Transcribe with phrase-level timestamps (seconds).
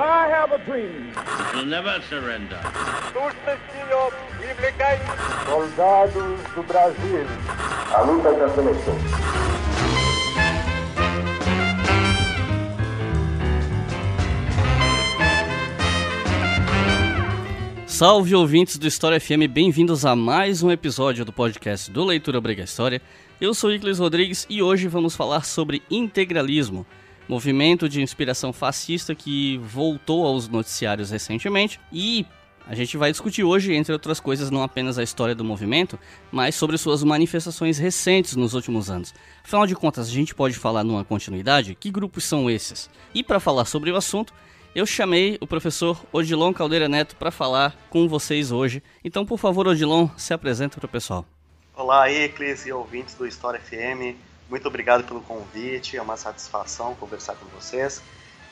[0.00, 1.12] I have a dream.
[1.54, 2.58] We'll never surrender.
[5.46, 7.26] Soldados do Brasil.
[7.94, 8.96] A luta da seleção.
[17.86, 22.62] Salve ouvintes do História FM, bem-vindos a mais um episódio do podcast do Leitura Obriga
[22.62, 23.02] História.
[23.38, 26.86] Eu sou Iclis Rodrigues e hoje vamos falar sobre integralismo,
[27.28, 32.26] movimento de inspiração fascista que voltou aos noticiários recentemente e
[32.66, 35.98] a gente vai discutir hoje, entre outras coisas, não apenas a história do movimento,
[36.30, 39.12] mas sobre suas manifestações recentes nos últimos anos.
[39.42, 41.74] Afinal de contas, a gente pode falar numa continuidade?
[41.74, 42.88] Que grupos são esses?
[43.12, 44.32] E para falar sobre o assunto,
[44.74, 48.82] eu chamei o professor Odilon Caldeira Neto para falar com vocês hoje.
[49.04, 51.26] Então, por favor, Odilon, se apresenta para o pessoal.
[51.74, 54.16] Olá, Eclis e ouvintes do História FM.
[54.52, 58.02] Muito obrigado pelo convite, é uma satisfação conversar com vocês.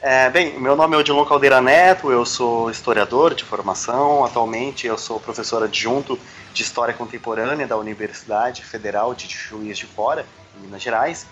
[0.01, 4.25] É, bem, meu nome é Odilon Caldeira Neto, eu sou historiador de formação.
[4.25, 6.19] Atualmente eu sou professor adjunto
[6.55, 10.25] de História Contemporânea da Universidade Federal de Juiz de Fora,
[10.57, 11.27] em Minas Gerais.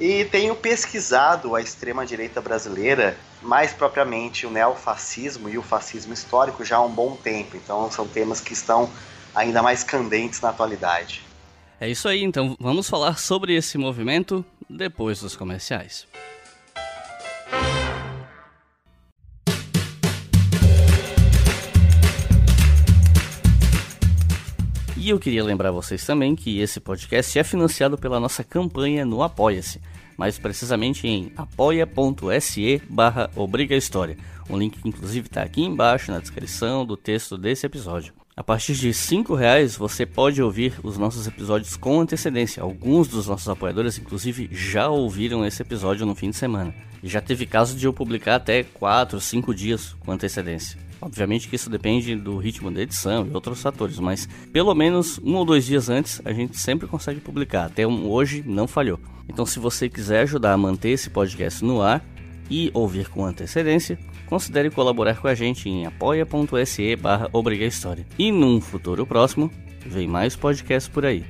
[0.00, 6.76] E tenho pesquisado a extrema-direita brasileira, mais propriamente o neofascismo e o fascismo histórico, já
[6.76, 7.58] há um bom tempo.
[7.58, 8.88] Então são temas que estão
[9.34, 11.23] ainda mais candentes na atualidade.
[11.84, 16.06] É isso aí, então vamos falar sobre esse movimento depois dos comerciais.
[24.96, 29.22] E eu queria lembrar vocês também que esse podcast é financiado pela nossa campanha no
[29.22, 29.78] Apoia-se,
[30.16, 34.16] mais precisamente em apoia.se barra Obriga História.
[34.48, 38.14] Um link inclusive está aqui embaixo na descrição do texto desse episódio.
[38.36, 42.64] A partir de R$ reais você pode ouvir os nossos episódios com antecedência.
[42.64, 46.74] Alguns dos nossos apoiadores, inclusive, já ouviram esse episódio no fim de semana.
[47.00, 50.76] E já teve caso de eu publicar até 4, 5 dias com antecedência.
[51.00, 55.36] Obviamente que isso depende do ritmo da edição e outros fatores, mas pelo menos um
[55.36, 57.66] ou dois dias antes a gente sempre consegue publicar.
[57.66, 58.98] Até hoje não falhou.
[59.28, 62.04] Então, se você quiser ajudar a manter esse podcast no ar
[62.50, 67.30] e ouvir com antecedência, considere colaborar com a gente em apoia.se barra
[67.66, 68.06] História.
[68.18, 69.50] E num futuro próximo,
[69.84, 71.24] vem mais podcasts por aí.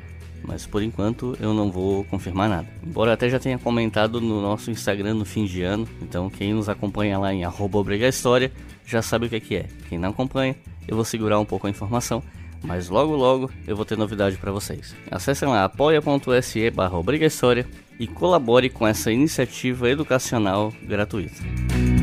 [0.47, 2.69] Mas por enquanto eu não vou confirmar nada.
[2.87, 6.69] Embora até já tenha comentado no nosso Instagram no fim de ano, então quem nos
[6.69, 8.53] acompanha lá em arroba História
[8.85, 9.67] já sabe o que é que é.
[9.89, 10.55] Quem não acompanha,
[10.87, 12.23] eu vou segurar um pouco a informação,
[12.63, 14.95] mas logo logo eu vou ter novidade para vocês.
[15.11, 16.99] Acesse lá apoia.se barra
[17.99, 21.94] e colabore com essa iniciativa educacional gratuita.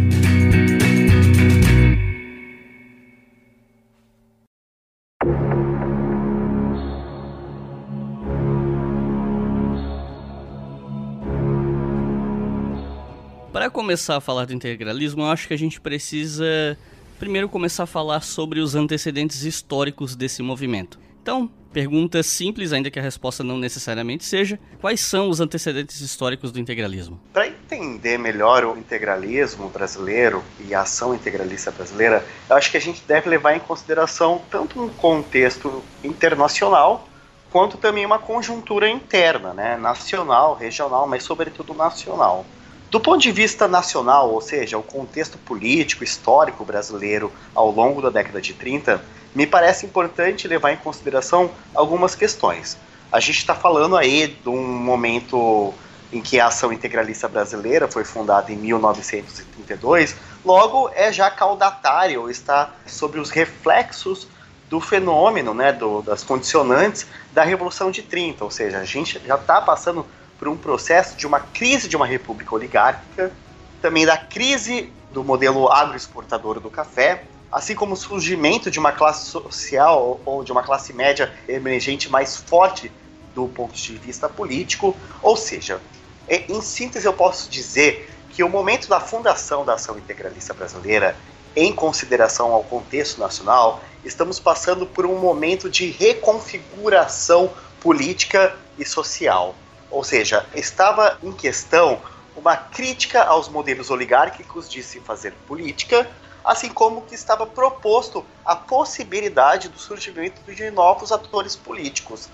[13.92, 16.78] Começar a falar do integralismo, eu acho que a gente precisa
[17.20, 20.98] primeiro começar a falar sobre os antecedentes históricos desse movimento.
[21.22, 26.54] Então, pergunta simples, ainda que a resposta não necessariamente seja: quais são os antecedentes históricos
[26.54, 27.20] do integralismo?
[27.34, 32.82] Para entender melhor o integralismo brasileiro e a ação integralista brasileira, eu acho que a
[32.82, 37.10] gente deve levar em consideração tanto um contexto internacional
[37.52, 42.46] quanto também uma conjuntura interna, né, nacional, regional, mas sobretudo nacional.
[42.92, 48.10] Do ponto de vista nacional, ou seja, o contexto político, histórico brasileiro ao longo da
[48.10, 49.02] década de 30,
[49.34, 52.78] me parece importante levar em consideração algumas questões.
[53.10, 55.74] A gente está falando aí de um momento
[56.12, 60.14] em que a Ação Integralista Brasileira foi fundada em 1932,
[60.44, 64.28] logo é já caudatário, está sobre os reflexos
[64.70, 69.36] do fenômeno, né, do, das condicionantes da Revolução de 30, ou seja, a gente já
[69.36, 70.06] está passando
[70.42, 73.32] por um processo de uma crise de uma república oligárquica,
[73.80, 79.30] também da crise do modelo agroexportador do café, assim como o surgimento de uma classe
[79.30, 82.92] social ou de uma classe média emergente mais forte
[83.36, 84.98] do ponto de vista político.
[85.22, 85.80] Ou seja,
[86.28, 91.16] em síntese, eu posso dizer que o momento da fundação da ação integralista brasileira,
[91.56, 99.54] em consideração ao contexto nacional, estamos passando por um momento de reconfiguração política e social.
[99.92, 102.02] Ou seja, estava em questão
[102.36, 106.10] uma crítica aos modelos oligárquicos de se fazer política,
[106.44, 112.30] assim como que estava proposto a possibilidade do surgimento de novos atores políticos.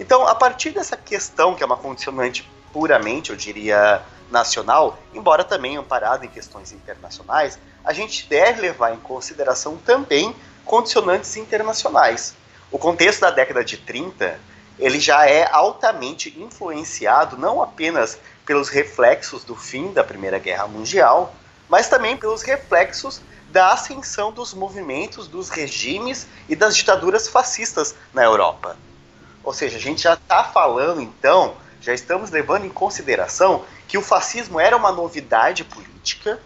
[0.00, 5.76] Então, a partir dessa questão, que é uma condicionante puramente, eu diria, nacional, embora também
[5.76, 10.34] amparada em questões internacionais, a gente deve levar em consideração também
[10.64, 12.34] condicionantes internacionais.
[12.70, 14.40] O contexto da década de 30
[14.78, 21.34] ele já é altamente influenciado não apenas pelos reflexos do fim da Primeira Guerra Mundial,
[21.68, 23.20] mas também pelos reflexos
[23.50, 28.76] da ascensão dos movimentos, dos regimes e das ditaduras fascistas na Europa.
[29.44, 34.02] Ou seja, a gente já está falando então, já estamos levando em consideração que o
[34.02, 36.40] fascismo era uma novidade política,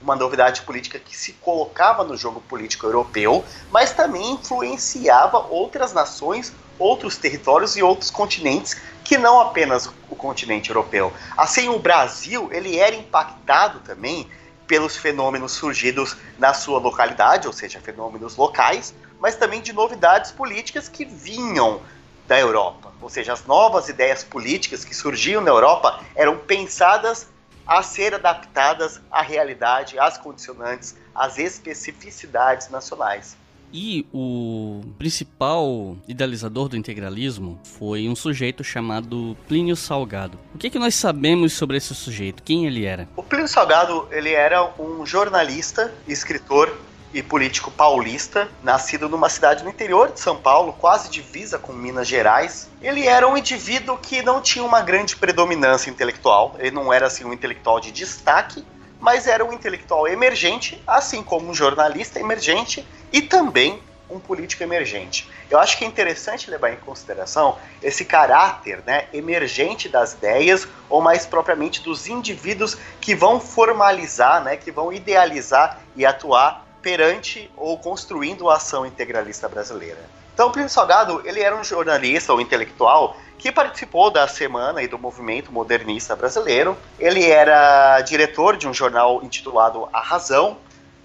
[0.00, 6.52] uma novidade política que se colocava no jogo político europeu, mas também influenciava outras nações,
[6.78, 11.12] outros territórios e outros continentes que não apenas o continente europeu.
[11.36, 14.28] Assim, o Brasil ele era impactado também
[14.66, 20.88] pelos fenômenos surgidos na sua localidade, ou seja, fenômenos locais, mas também de novidades políticas
[20.88, 21.80] que vinham
[22.26, 22.92] da Europa.
[23.00, 27.26] Ou seja, as novas ideias políticas que surgiam na Europa eram pensadas
[27.66, 33.36] a ser adaptadas à realidade, às condicionantes, às especificidades nacionais.
[33.72, 40.38] E o principal idealizador do integralismo foi um sujeito chamado Plínio Salgado.
[40.54, 42.42] O que, é que nós sabemos sobre esse sujeito?
[42.42, 43.08] Quem ele era?
[43.14, 46.74] O Plínio Salgado ele era um jornalista, escritor
[47.12, 52.06] e político paulista, nascido numa cidade no interior de São Paulo, quase divisa com Minas
[52.06, 52.70] Gerais.
[52.82, 57.24] Ele era um indivíduo que não tinha uma grande predominância intelectual, ele não era assim
[57.24, 58.64] um intelectual de destaque,
[59.00, 65.28] mas era um intelectual emergente, assim como um jornalista emergente e também um político emergente.
[65.50, 71.00] Eu acho que é interessante levar em consideração esse caráter né, emergente das ideias, ou
[71.00, 77.78] mais propriamente dos indivíduos que vão formalizar, né, que vão idealizar e atuar perante ou
[77.78, 79.98] construindo a ação integralista brasileira.
[80.32, 84.98] Então, Plínio Salgado, ele era um jornalista ou intelectual que participou da semana e do
[84.98, 86.76] movimento modernista brasileiro.
[86.98, 90.56] Ele era diretor de um jornal intitulado A Razão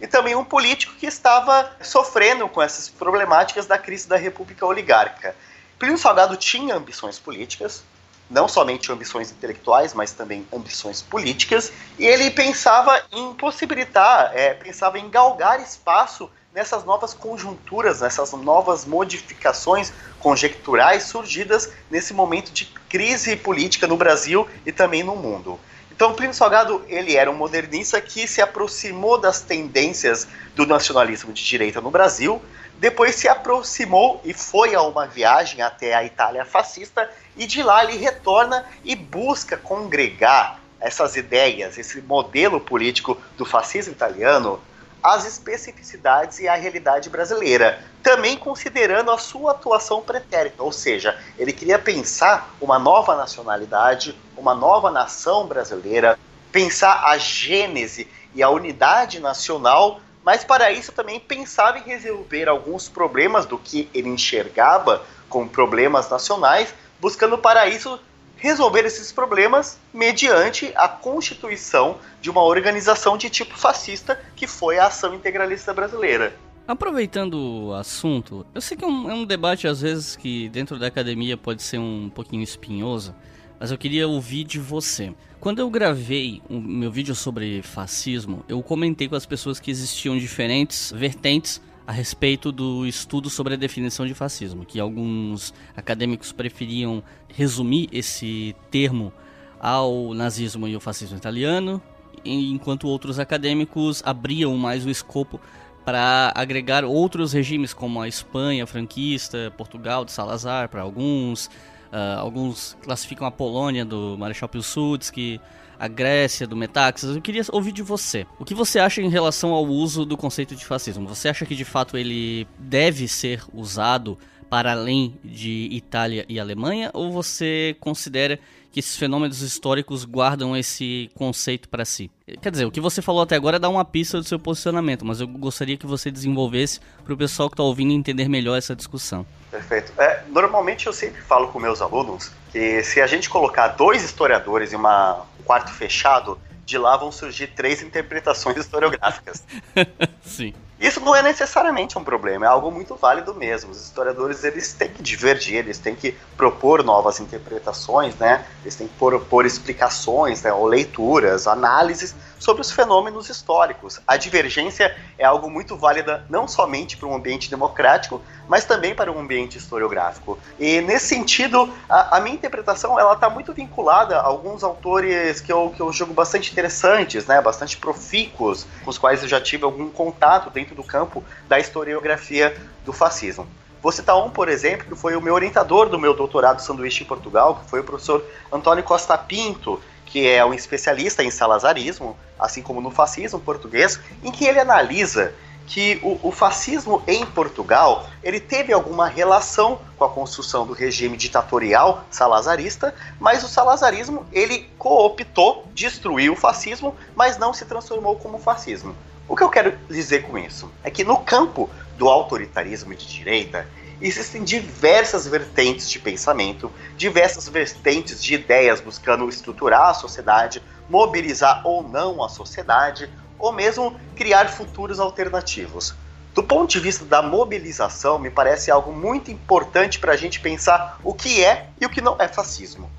[0.04, 5.34] e também um político que estava sofrendo com essas problemáticas da crise da República Oligárquica.
[5.80, 7.86] Plínio Salgado tinha ambições políticas,
[8.30, 15.00] não somente ambições intelectuais, mas também ambições políticas, e ele pensava em possibilitar, é, pensava
[15.00, 23.38] em galgar espaço nessas novas conjunturas, nessas novas modificações conjecturais surgidas nesse momento de crise
[23.38, 25.58] política no Brasil e também no mundo.
[25.96, 31.44] Então, Plínio Salgado ele era um modernista que se aproximou das tendências do nacionalismo de
[31.44, 32.42] direita no Brasil,
[32.80, 37.84] depois se aproximou e foi a uma viagem até a Itália fascista e de lá
[37.84, 44.60] ele retorna e busca congregar essas ideias, esse modelo político do fascismo italiano,
[45.04, 51.52] às especificidades e à realidade brasileira, também considerando a sua atuação pretérita, ou seja, ele
[51.52, 56.18] queria pensar uma nova nacionalidade, uma nova nação brasileira,
[56.52, 62.88] pensar a gênese e a unidade nacional mas para isso também pensava em resolver alguns
[62.88, 68.00] problemas do que ele enxergava como problemas nacionais, buscando para isso
[68.44, 74.88] resolver esses problemas mediante a constituição de uma organização de tipo fascista, que foi a
[74.88, 76.36] Ação Integralista Brasileira.
[76.68, 80.78] Aproveitando o assunto, eu sei que é um, é um debate às vezes que dentro
[80.78, 83.16] da academia pode ser um pouquinho espinhoso,
[83.58, 85.14] mas eu queria ouvir de você.
[85.40, 90.18] Quando eu gravei o meu vídeo sobre fascismo, eu comentei com as pessoas que existiam
[90.18, 97.04] diferentes vertentes a respeito do estudo sobre a definição de fascismo, que alguns acadêmicos preferiam
[97.28, 99.12] resumir esse termo
[99.60, 101.82] ao nazismo e ao fascismo italiano,
[102.24, 105.40] enquanto outros acadêmicos abriam mais o escopo
[105.84, 111.50] para agregar outros regimes como a Espanha franquista, Portugal de Salazar para alguns,
[111.94, 115.40] Uh, alguns classificam a Polônia do Marechal Pilsudski,
[115.80, 117.16] a Grécia do Metaxas.
[117.16, 118.26] Eu queria ouvir de você.
[118.40, 121.08] O que você acha em relação ao uso do conceito de fascismo?
[121.08, 124.18] Você acha que de fato ele deve ser usado
[124.54, 126.92] para além de Itália e Alemanha?
[126.94, 128.40] Ou você considera
[128.72, 132.12] que esses fenômenos históricos guardam esse conceito para si?
[132.40, 135.20] Quer dizer, o que você falou até agora dá uma pista do seu posicionamento, mas
[135.20, 139.26] eu gostaria que você desenvolvesse para o pessoal que está ouvindo entender melhor essa discussão.
[139.50, 139.92] Perfeito.
[140.00, 144.72] É, normalmente eu sempre falo com meus alunos que se a gente colocar dois historiadores
[144.72, 149.44] em uma, um quarto fechado, de lá vão surgir três interpretações historiográficas.
[150.24, 150.54] Sim.
[150.80, 153.72] Isso não é necessariamente um problema, é algo muito válido mesmo.
[153.72, 158.46] Os historiadores eles têm que divergir, eles têm que propor novas interpretações, né?
[158.64, 160.52] Eles têm que propor explicações, né?
[160.52, 164.02] ou leituras, análises sobre os fenômenos históricos.
[164.06, 169.10] A divergência é algo muito válida não somente para um ambiente democrático, mas também para
[169.10, 170.38] um ambiente historiográfico.
[170.60, 175.54] E nesse sentido, a, a minha interpretação ela está muito vinculada a alguns autores que
[175.54, 177.42] eu, que eu julgo bastante interessantes, né?
[177.42, 182.56] Bastante profícuos, com os quais eu já tive algum contato dentro do campo da historiografia
[182.86, 183.46] do fascismo.
[183.82, 187.08] Vou citar um, por exemplo, que foi o meu orientador do meu doutorado sanduíche em
[187.08, 192.62] Portugal, que foi o professor Antônio Costa Pinto, que é um especialista em salazarismo, assim
[192.62, 195.34] como no fascismo português, em que ele analisa
[195.66, 201.16] que o, o, fascismo em Portugal ele teve alguma relação com a construção do regime
[201.16, 208.38] ditatorial salazarista, mas o salazarismo ele cooptou, destruiu o fascismo, mas não se transformou como
[208.38, 208.96] fascismo.
[209.28, 213.68] O que eu quero dizer com isso é que no campo do autoritarismo de direita
[214.02, 221.88] existem diversas vertentes de pensamento, diversas vertentes de ideias buscando estruturar a sociedade, mobilizar ou
[221.88, 225.96] não a sociedade, ou mesmo criar futuros alternativos.
[226.34, 231.00] Do ponto de vista da mobilização, me parece algo muito importante para a gente pensar
[231.04, 232.90] o que é e o que não é fascismo.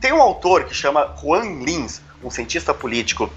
[0.00, 3.30] Tem um autor que chama Juan Lins, um cientista político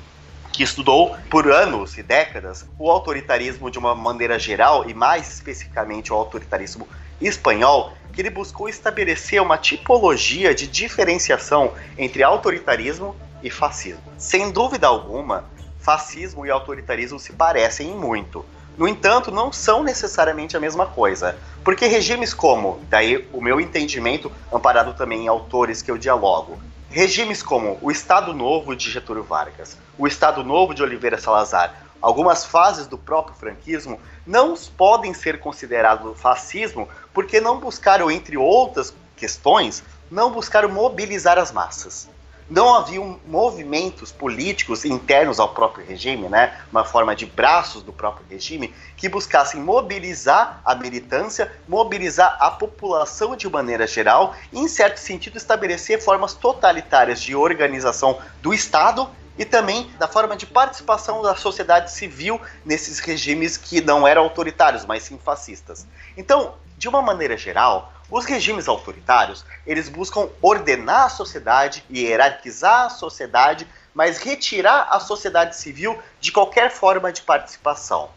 [0.55, 6.13] que estudou por anos e décadas o autoritarismo de uma maneira geral e mais especificamente
[6.13, 6.87] o autoritarismo
[7.19, 14.01] espanhol, que ele buscou estabelecer uma tipologia de diferenciação entre autoritarismo e fascismo.
[14.17, 15.45] Sem dúvida alguma,
[15.79, 18.45] fascismo e autoritarismo se parecem muito.
[18.77, 21.37] No entanto, não são necessariamente a mesma coisa.
[21.63, 26.59] Porque regimes como, daí o meu entendimento, amparado também em autores que eu dialogo,
[26.95, 32.45] regimes como o Estado Novo de Getúlio Vargas, o Estado Novo de Oliveira Salazar, algumas
[32.45, 39.83] fases do próprio franquismo, não podem ser considerados fascismo porque não buscaram, entre outras questões,
[40.09, 42.07] não buscaram mobilizar as massas
[42.49, 48.25] não haviam movimentos políticos internos ao próprio regime, né, uma forma de braços do próprio
[48.29, 54.97] regime, que buscassem mobilizar a militância, mobilizar a população de maneira geral e, em certo
[54.97, 61.35] sentido, estabelecer formas totalitárias de organização do Estado e também da forma de participação da
[61.35, 65.85] sociedade civil nesses regimes que não eram autoritários, mas sim fascistas.
[66.15, 72.85] Então, de uma maneira geral, os regimes autoritários, eles buscam ordenar a sociedade e hierarquizar
[72.85, 78.09] a sociedade, mas retirar a sociedade civil de qualquer forma de participação.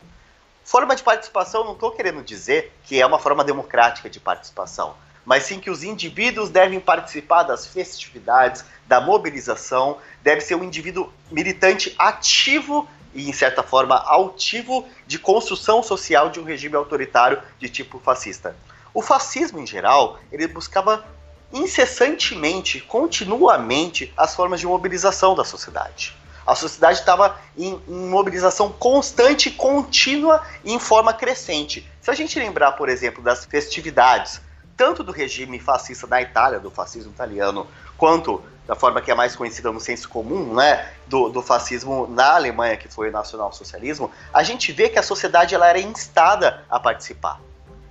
[0.64, 5.45] Forma de participação não estou querendo dizer que é uma forma democrática de participação, mas
[5.45, 11.95] sim que os indivíduos devem participar das festividades, da mobilização, deve ser um indivíduo militante
[11.99, 17.99] ativo e, em certa forma, altivo de construção social de um regime autoritário de tipo
[17.99, 18.54] fascista.
[18.99, 21.05] O fascismo, em geral, ele buscava
[21.52, 26.17] incessantemente, continuamente, as formas de mobilização da sociedade.
[26.45, 31.88] A sociedade estava em, em, mobilização constante, contínua e em forma crescente.
[32.00, 34.40] Se a gente lembrar, por exemplo, das festividades,
[34.76, 39.37] tanto do regime fascista da Itália, do fascismo italiano, quanto da forma que é mais
[39.37, 44.43] conhecida no senso comum, né, do, do fascismo na Alemanha, que foi o nacionalsocialismo, a
[44.43, 47.38] gente vê que a sociedade ela era instada a participar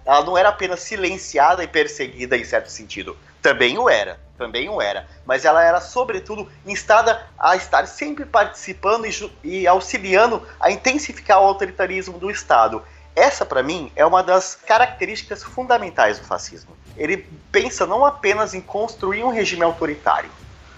[0.07, 3.17] ela não era apenas silenciada e perseguida em certo sentido.
[3.41, 5.05] Também o era, também o era.
[5.25, 9.11] Mas ela era, sobretudo, instada a estar sempre participando e,
[9.43, 12.81] e auxiliando a intensificar o autoritarismo do Estado.
[13.13, 16.71] Essa, para mim, é uma das características fundamentais do fascismo.
[16.95, 17.17] Ele
[17.51, 20.31] pensa não apenas em construir um regime autoritário,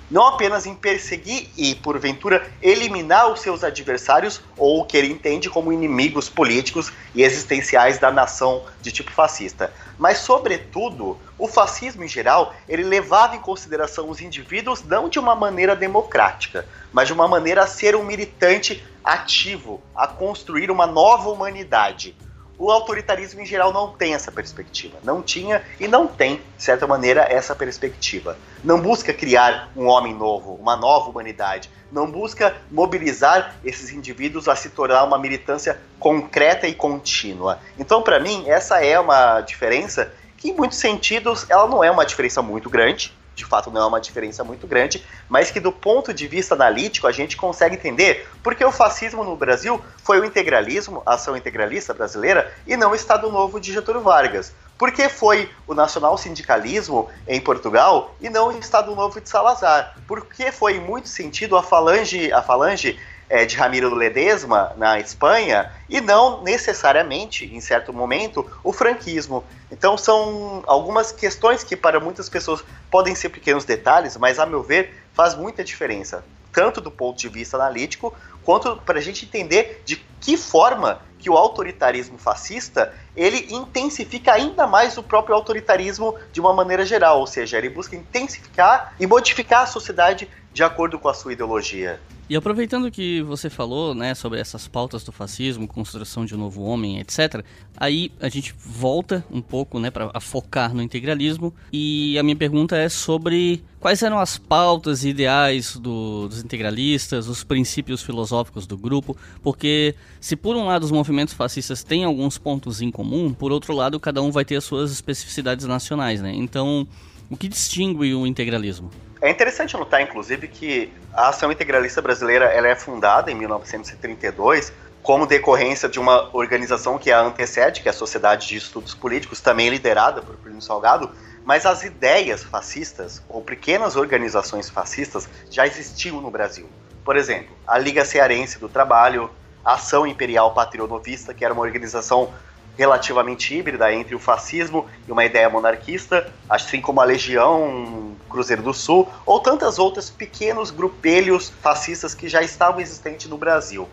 [0.10, 5.50] não apenas em perseguir e, porventura, eliminar os seus adversários ou o que ele entende
[5.50, 12.08] como inimigos políticos e existenciais da nação de tipo fascista, mas, sobretudo, o fascismo em
[12.08, 17.28] geral ele levava em consideração os indivíduos não de uma maneira democrática, mas de uma
[17.28, 22.16] maneira a ser um militante ativo, a construir uma nova humanidade
[22.60, 25.00] o autoritarismo em geral não tem essa perspectiva.
[25.02, 28.38] Não tinha e não tem, de certa maneira, essa perspectiva.
[28.62, 31.70] Não busca criar um homem novo, uma nova humanidade.
[31.90, 37.60] Não busca mobilizar esses indivíduos a se tornar uma militância concreta e contínua.
[37.80, 42.06] Então, para mim, essa é uma diferença que, em muitos sentidos, ela não é uma
[42.06, 46.14] diferença muito grande de fato não é uma diferença muito grande, mas que do ponto
[46.14, 51.02] de vista analítico a gente consegue entender porque o fascismo no Brasil foi o integralismo,
[51.06, 54.54] a ação integralista brasileira, e não o Estado Novo de Getúlio Vargas.
[54.78, 59.94] Por que foi o nacional sindicalismo em Portugal e não o Estado Novo de Salazar?
[60.08, 62.98] Por que foi, em muito sentido, a falange, a falange
[63.30, 69.44] é, de Ramiro Ledesma na Espanha e não necessariamente, em certo momento, o franquismo.
[69.72, 74.64] Então são algumas questões que para muitas pessoas podem ser pequenos detalhes, mas a meu
[74.64, 79.84] ver faz muita diferença, tanto do ponto de vista analítico quanto para a gente entender
[79.86, 86.40] de que forma que o autoritarismo fascista ele intensifica ainda mais o próprio autoritarismo de
[86.40, 91.10] uma maneira geral, ou seja, ele busca intensificar e modificar a sociedade de acordo com
[91.10, 92.00] a sua ideologia.
[92.30, 96.62] E aproveitando que você falou, né, sobre essas pautas do fascismo, construção de um novo
[96.62, 97.44] homem, etc.
[97.76, 101.52] Aí a gente volta um pouco, né, para focar no integralismo.
[101.74, 107.28] E a minha pergunta é sobre quais eram as pautas e ideais do, dos integralistas,
[107.28, 112.38] os princípios filosóficos do grupo, porque se por um lado os movimentos fascistas têm alguns
[112.38, 116.32] pontos em comum, por outro lado cada um vai ter as suas especificidades nacionais, né?
[116.34, 116.88] Então,
[117.30, 118.92] o que distingue o integralismo?
[119.22, 124.72] É interessante notar, inclusive, que a Ação Integralista Brasileira ela é fundada em 1932
[125.04, 129.40] como decorrência de uma organização que a antecede, que é a Sociedade de Estudos Políticos,
[129.40, 131.10] também liderada por Plínio Salgado,
[131.50, 136.70] mas as ideias fascistas, ou pequenas organizações fascistas, já existiam no Brasil.
[137.04, 139.32] Por exemplo, a Liga Cearense do Trabalho,
[139.66, 142.32] a Ação Imperial Patrionovista, que era uma organização
[142.78, 148.72] relativamente híbrida entre o fascismo e uma ideia monarquista, assim como a Legião Cruzeiro do
[148.72, 153.90] Sul, ou tantas outras pequenos grupelhos fascistas que já estavam existentes no Brasil.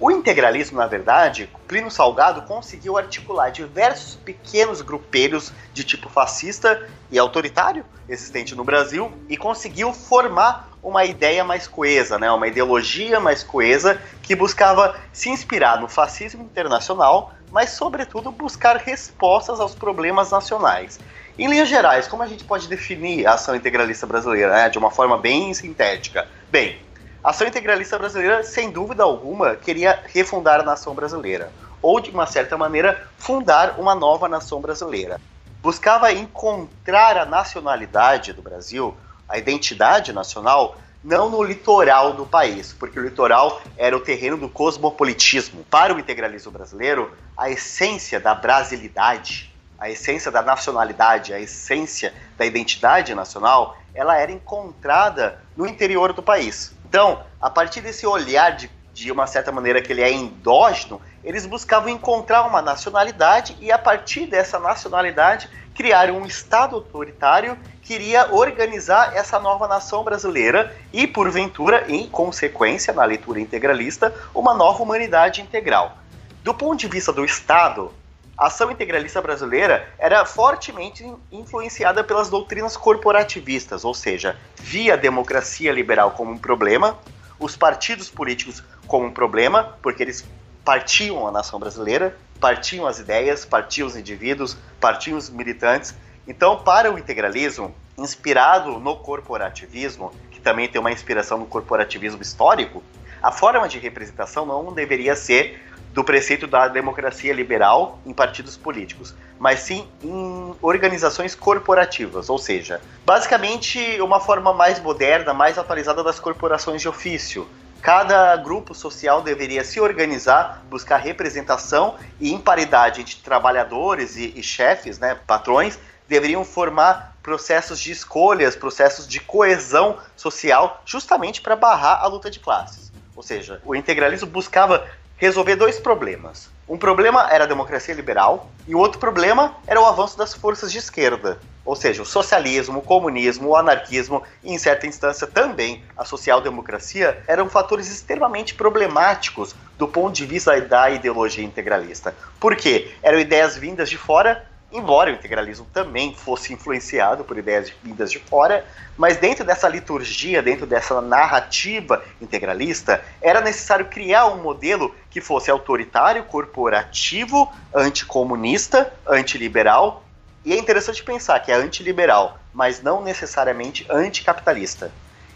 [0.00, 7.18] O integralismo, na verdade, Plínio Salgado conseguiu articular diversos pequenos grupelhos de tipo fascista e
[7.18, 13.44] autoritário existente no Brasil e conseguiu formar uma ideia mais coesa, né, uma ideologia mais
[13.44, 20.98] coesa que buscava se inspirar no fascismo internacional, mas sobretudo buscar respostas aos problemas nacionais.
[21.38, 24.90] Em linhas gerais, como a gente pode definir a ação integralista brasileira, né, de uma
[24.90, 26.26] forma bem sintética?
[26.50, 26.78] Bem,
[27.22, 32.56] ação integralista brasileira, sem dúvida alguma, queria refundar a nação brasileira, ou de uma certa
[32.56, 35.20] maneira, fundar uma nova nação brasileira.
[35.62, 38.96] Buscava encontrar a nacionalidade do Brasil,
[39.28, 44.48] a identidade nacional, não no litoral do país, porque o litoral era o terreno do
[44.48, 45.64] cosmopolitismo.
[45.64, 52.44] Para o integralismo brasileiro, a essência da brasilidade, a essência da nacionalidade, a essência da
[52.44, 56.74] identidade nacional, ela era encontrada no interior do país.
[56.90, 61.46] Então, a partir desse olhar de, de uma certa maneira que ele é endógeno, eles
[61.46, 68.34] buscavam encontrar uma nacionalidade e a partir dessa nacionalidade criar um Estado autoritário que iria
[68.34, 75.40] organizar essa nova nação brasileira e, porventura, em consequência, na leitura integralista, uma nova humanidade
[75.40, 75.96] integral.
[76.42, 77.94] Do ponto de vista do Estado,
[78.40, 85.70] a ação integralista brasileira era fortemente influenciada pelas doutrinas corporativistas, ou seja, via a democracia
[85.70, 86.98] liberal como um problema,
[87.38, 90.24] os partidos políticos como um problema, porque eles
[90.64, 95.94] partiam a nação brasileira, partiam as ideias, partiam os indivíduos, partiam os militantes.
[96.26, 102.82] Então, para o integralismo, inspirado no corporativismo, que também tem uma inspiração no corporativismo histórico,
[103.22, 105.60] a forma de representação não deveria ser
[105.92, 112.80] do preceito da democracia liberal em partidos políticos, mas sim em organizações corporativas, ou seja,
[113.04, 117.48] basicamente uma forma mais moderna, mais atualizada das corporações de ofício,
[117.82, 124.98] Cada grupo social deveria se organizar, buscar representação e imparidade entre trabalhadores e, e chefes,
[124.98, 132.06] né, patrões, deveriam formar processos de escolhas, processos de coesão social, justamente para barrar a
[132.06, 132.92] luta de classes.
[133.16, 134.86] Ou seja, o integralismo buscava
[135.20, 136.48] resolver dois problemas.
[136.66, 140.72] Um problema era a democracia liberal e o outro problema era o avanço das forças
[140.72, 141.38] de esquerda.
[141.62, 147.22] Ou seja, o socialismo, o comunismo, o anarquismo e, em certa instância, também a social-democracia
[147.28, 152.14] eram fatores extremamente problemáticos do ponto de vista da ideologia integralista.
[152.40, 152.90] Por quê?
[153.02, 158.18] Eram ideias vindas de fora, embora o integralismo também fosse influenciado por ideias vindas de
[158.18, 158.64] fora,
[158.96, 165.50] mas dentro dessa liturgia, dentro dessa narrativa integralista, era necessário criar um modelo que fosse
[165.50, 170.04] autoritário, corporativo, anticomunista, antiliberal
[170.44, 174.90] e é interessante pensar que é antiliberal, mas não necessariamente anticapitalista.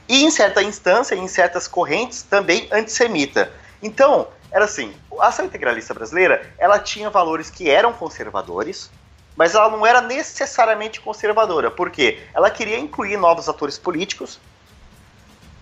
[0.09, 3.53] E em certa instância, em certas correntes, também antissemita.
[3.83, 8.91] Então, era assim, a ação integralista brasileira, ela tinha valores que eram conservadores,
[9.37, 11.71] mas ela não era necessariamente conservadora.
[11.71, 12.21] Por quê?
[12.33, 14.41] Ela queria incluir novos atores políticos,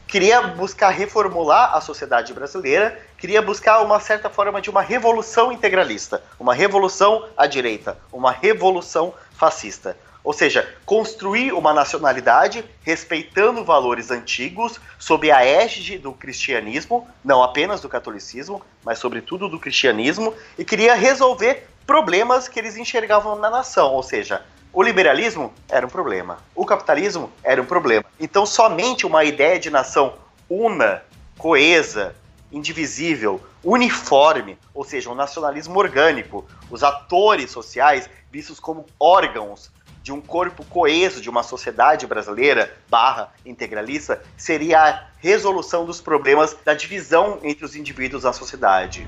[0.07, 6.23] queria buscar reformular a sociedade brasileira, queria buscar uma certa forma de uma revolução integralista,
[6.39, 9.97] uma revolução à direita, uma revolução fascista.
[10.25, 17.81] Ou seja, construir uma nacionalidade respeitando valores antigos, sob a égide do cristianismo, não apenas
[17.81, 23.93] do catolicismo, mas sobretudo do cristianismo, e queria resolver problemas que eles enxergavam na nação,
[23.93, 24.43] ou seja,
[24.73, 28.05] o liberalismo era um problema, o capitalismo era um problema.
[28.19, 30.15] Então, somente uma ideia de nação
[30.49, 31.03] una,
[31.37, 32.15] coesa,
[32.51, 39.71] indivisível, uniforme, ou seja, um nacionalismo orgânico, os atores sociais vistos como órgãos
[40.03, 46.57] de um corpo coeso de uma sociedade brasileira barra integralista seria a resolução dos problemas
[46.65, 49.07] da divisão entre os indivíduos na sociedade.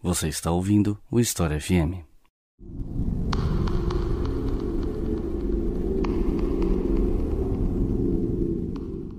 [0.00, 2.06] Você está ouvindo o História FM.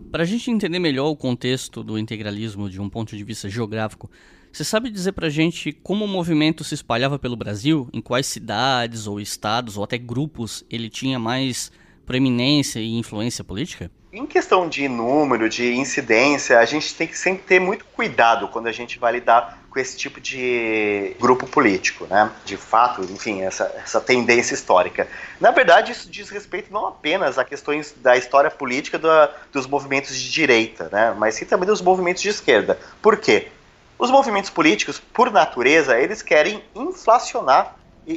[0.10, 4.10] Para a gente entender melhor o contexto do integralismo de um ponto de vista geográfico,
[4.54, 7.90] você sabe dizer para a gente como o movimento se espalhava pelo Brasil?
[7.92, 11.74] Em quais cidades ou estados ou até grupos ele tinha mais
[12.06, 13.92] preeminência e influência política?
[14.12, 18.66] Em questão de número, de incidência, a gente tem que sempre ter muito cuidado quando
[18.66, 22.32] a gente vai lidar com esse tipo de grupo político, né?
[22.44, 25.08] De fato, enfim, essa, essa tendência histórica.
[25.40, 29.10] Na verdade, isso diz respeito não apenas a questões da história política do,
[29.52, 31.14] dos movimentos de direita, né?
[31.16, 32.80] Mas sim também dos movimentos de esquerda.
[33.04, 33.50] Por quê?
[34.00, 37.76] Os movimentos políticos, por natureza, eles querem inflacionar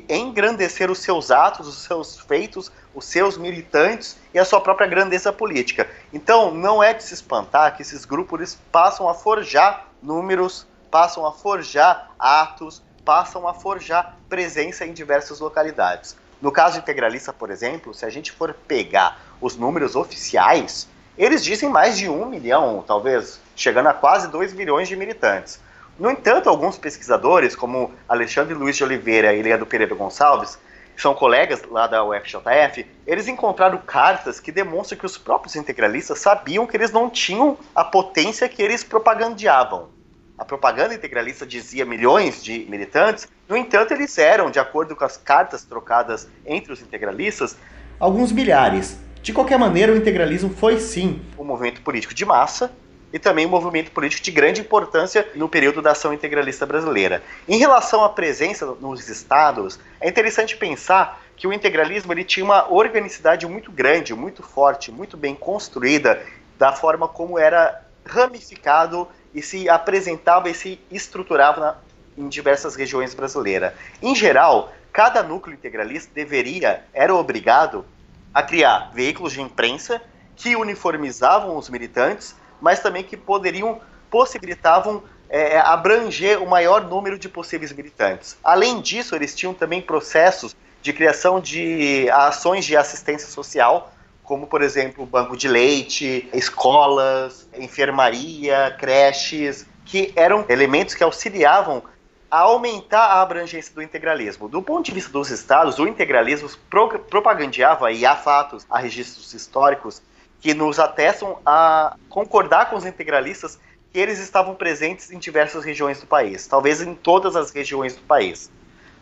[0.09, 5.33] engrandecer os seus atos, os seus feitos, os seus militantes e a sua própria grandeza
[5.33, 5.88] política.
[6.12, 11.33] Então, não é de se espantar que esses grupos passam a forjar números, passam a
[11.33, 16.16] forjar atos, passam a forjar presença em diversas localidades.
[16.40, 21.68] No caso integralista, por exemplo, se a gente for pegar os números oficiais, eles dizem
[21.68, 25.61] mais de um milhão, talvez chegando a quase dois milhões de militantes.
[25.98, 30.59] No entanto, alguns pesquisadores, como Alexandre Luiz de Oliveira e Leandro Pereira Gonçalves,
[30.96, 36.18] que são colegas lá da UFJF, eles encontraram cartas que demonstram que os próprios integralistas
[36.18, 39.90] sabiam que eles não tinham a potência que eles propagandeavam.
[40.37, 45.16] A propaganda integralista dizia milhões de militantes, no entanto, eles eram, de acordo com as
[45.16, 47.57] cartas trocadas entre os integralistas,
[48.00, 48.96] alguns milhares.
[49.22, 52.72] De qualquer maneira, o integralismo foi sim um movimento político de massa
[53.12, 57.22] e também um movimento político de grande importância no período da ação integralista brasileira.
[57.46, 62.72] Em relação à presença nos estados, é interessante pensar que o integralismo ele tinha uma
[62.72, 66.22] organicidade muito grande, muito forte, muito bem construída
[66.59, 71.77] da forma como era ramificado e se apresentava e se estruturava na,
[72.16, 73.72] em diversas regiões brasileiras.
[74.01, 77.85] Em geral, cada núcleo integralista deveria, era obrigado
[78.33, 80.01] a criar veículos de imprensa
[80.37, 87.29] que uniformizavam os militantes mas também que poderiam, possibilitavam é, abranger o maior número de
[87.29, 88.38] possíveis militantes.
[88.42, 94.62] Além disso, eles tinham também processos de criação de ações de assistência social, como, por
[94.62, 101.83] exemplo, banco de leite, escolas, enfermaria, creches, que eram elementos que auxiliavam
[102.31, 104.48] a aumentar a abrangência do integralismo.
[104.48, 109.35] Do ponto de vista dos estados, o integralismo pro propagandeava, e há fatos, há registros
[109.35, 110.01] históricos,
[110.42, 113.59] que nos atestam a concordar com os integralistas
[113.92, 118.02] que eles estavam presentes em diversas regiões do país, talvez em todas as regiões do
[118.02, 118.50] país.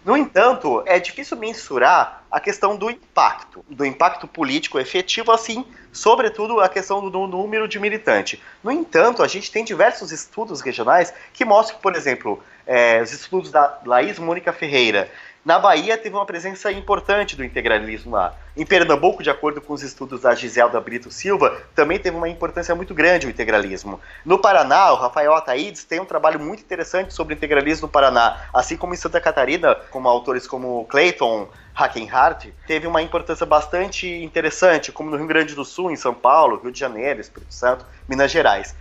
[0.04, 6.60] No entanto, é difícil mensurar a questão do impacto, do impacto político efetivo, assim, sobretudo
[6.60, 8.42] a questão do número de militante.
[8.62, 13.50] No entanto, a gente tem diversos estudos regionais que mostram, por exemplo, é, os estudos
[13.50, 15.10] da Laís Mônica Ferreira,
[15.42, 18.34] na Bahia teve uma presença importante do integralismo lá.
[18.54, 22.74] Em Pernambuco, de acordo com os estudos da Giselda Brito Silva, também teve uma importância
[22.74, 23.98] muito grande o integralismo.
[24.22, 28.76] No Paraná, o Rafael Ataídes tem um trabalho muito interessante sobre integralismo no Paraná, assim
[28.76, 35.10] como em Santa Catarina, como autores como Clayton Hackenhart, teve uma importância bastante interessante, como
[35.10, 38.74] no Rio Grande do Sul, em São Paulo, Rio de Janeiro, Espírito Santo, Minas Gerais.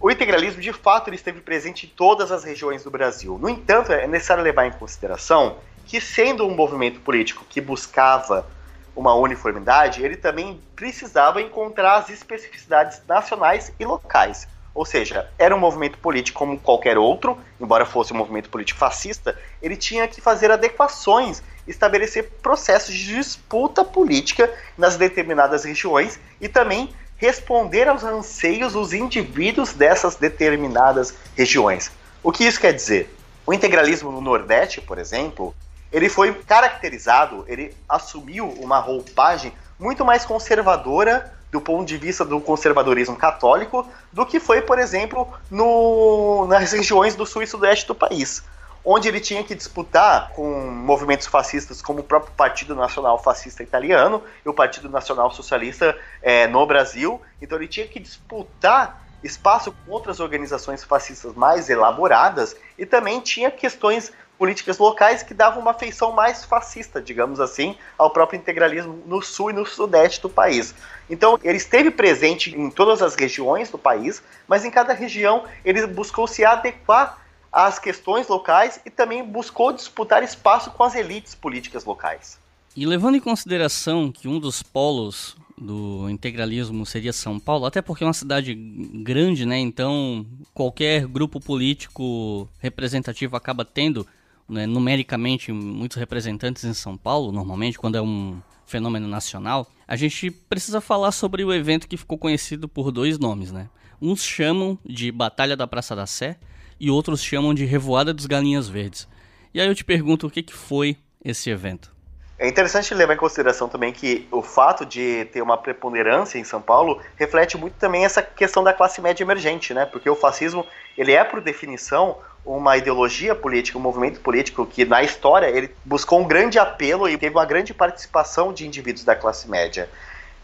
[0.00, 3.38] O integralismo, de fato, ele esteve presente em todas as regiões do Brasil.
[3.40, 8.46] No entanto, é necessário levar em consideração que, sendo um movimento político que buscava
[8.94, 14.48] uma uniformidade, ele também precisava encontrar as especificidades nacionais e locais.
[14.74, 19.38] Ou seja, era um movimento político como qualquer outro, embora fosse um movimento político fascista,
[19.62, 26.90] ele tinha que fazer adequações, estabelecer processos de disputa política nas determinadas regiões e também
[27.16, 31.90] responder aos anseios dos indivíduos dessas determinadas regiões.
[32.22, 33.14] O que isso quer dizer?
[33.46, 35.54] O integralismo no Nordeste, por exemplo,
[35.92, 42.40] ele foi caracterizado, ele assumiu uma roupagem muito mais conservadora do ponto de vista do
[42.40, 47.94] conservadorismo católico do que foi, por exemplo, no, nas regiões do sul e sudeste do
[47.94, 48.42] país,
[48.84, 54.22] onde ele tinha que disputar com movimentos fascistas como o próprio Partido Nacional Fascista Italiano
[54.44, 57.20] e o Partido Nacional Socialista é, no Brasil.
[57.40, 63.50] Então ele tinha que disputar espaço com outras organizações fascistas mais elaboradas e também tinha
[63.50, 69.22] questões políticas locais que davam uma feição mais fascista, digamos assim, ao próprio integralismo no
[69.22, 70.74] sul e no sudeste do país.
[71.08, 75.86] Então, ele esteve presente em todas as regiões do país, mas em cada região ele
[75.86, 77.18] buscou se adequar
[77.52, 82.38] às questões locais e também buscou disputar espaço com as elites políticas locais.
[82.76, 88.04] E levando em consideração que um dos polos do integralismo seria São Paulo, até porque
[88.04, 89.58] é uma cidade grande, né?
[89.58, 94.06] Então qualquer grupo político representativo acaba tendo
[94.48, 99.68] né, numericamente muitos representantes em São Paulo, normalmente, quando é um fenômeno nacional.
[99.86, 103.68] A gente precisa falar sobre o evento que ficou conhecido por dois nomes, né?
[104.00, 106.38] Uns chamam de Batalha da Praça da Sé
[106.78, 109.08] e outros chamam de Revoada dos Galinhas Verdes.
[109.54, 111.95] E aí eu te pergunto o que, que foi esse evento.
[112.38, 116.60] É interessante levar em consideração também que o fato de ter uma preponderância em São
[116.60, 119.86] Paulo reflete muito também essa questão da classe média emergente, né?
[119.86, 120.66] Porque o fascismo,
[120.98, 126.20] ele é por definição uma ideologia política, um movimento político que na história ele buscou
[126.20, 129.88] um grande apelo e teve uma grande participação de indivíduos da classe média.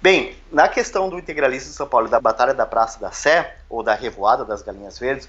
[0.01, 3.83] Bem, na questão do integralismo de São Paulo, da Batalha da Praça da Sé, ou
[3.83, 5.29] da Revoada das Galinhas Verdes,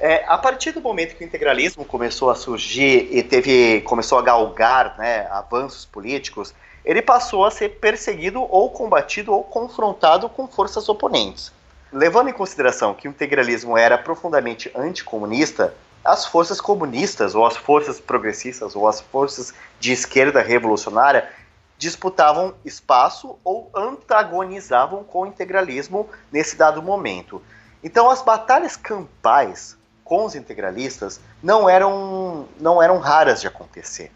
[0.00, 4.22] é, a partir do momento que o integralismo começou a surgir e teve, começou a
[4.22, 10.88] galgar né, avanços políticos, ele passou a ser perseguido ou combatido ou confrontado com forças
[10.88, 11.52] oponentes.
[11.92, 18.00] Levando em consideração que o integralismo era profundamente anticomunista, as forças comunistas, ou as forças
[18.00, 21.28] progressistas, ou as forças de esquerda revolucionária
[21.76, 27.42] disputavam espaço ou antagonizavam com o integralismo nesse dado momento.
[27.84, 29.78] Então, as batalhas campais
[30.10, 34.10] com os integralistas não eram, não eram raras de acontecer.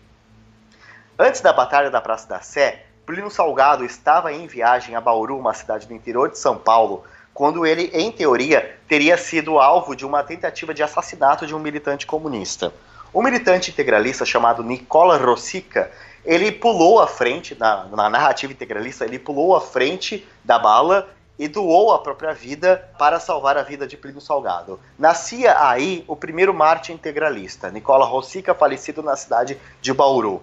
[1.16, 5.54] Antes da Batalha da Praça da Sé, Plínio Salgado estava em viagem a Bauru, uma
[5.54, 10.24] cidade do interior de São Paulo, quando ele, em teoria, teria sido alvo de uma
[10.24, 12.72] tentativa de assassinato de um militante comunista.
[13.12, 15.92] O militante integralista chamado Nicola Rossica,
[16.24, 21.48] ele pulou à frente, na, na narrativa integralista, ele pulou à frente da bala e
[21.48, 24.78] doou a própria vida para salvar a vida de Plínio Salgado.
[24.98, 30.42] Nascia aí o primeiro Marte integralista, Nicola Rossica, falecido na cidade de Bauru.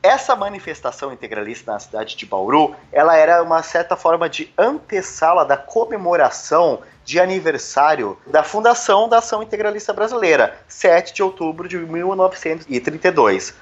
[0.00, 5.56] Essa manifestação integralista na cidade de Bauru, ela era uma certa forma de antessala da
[5.56, 13.54] comemoração de aniversário da fundação da Ação Integralista Brasileira, 7 de outubro de 1932.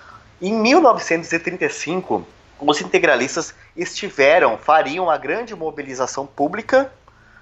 [0.42, 2.26] Em 1935,
[2.60, 6.90] os integralistas estiveram, fariam uma grande mobilização pública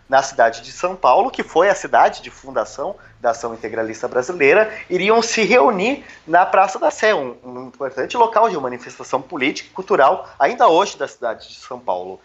[0.09, 4.70] na cidade de São Paulo, que foi a cidade de fundação da Ação Integralista Brasileira,
[4.90, 9.72] iriam se reunir na Praça da Sé, um, um importante local de manifestação política e
[9.72, 12.20] cultural, ainda hoje da cidade de São Paulo.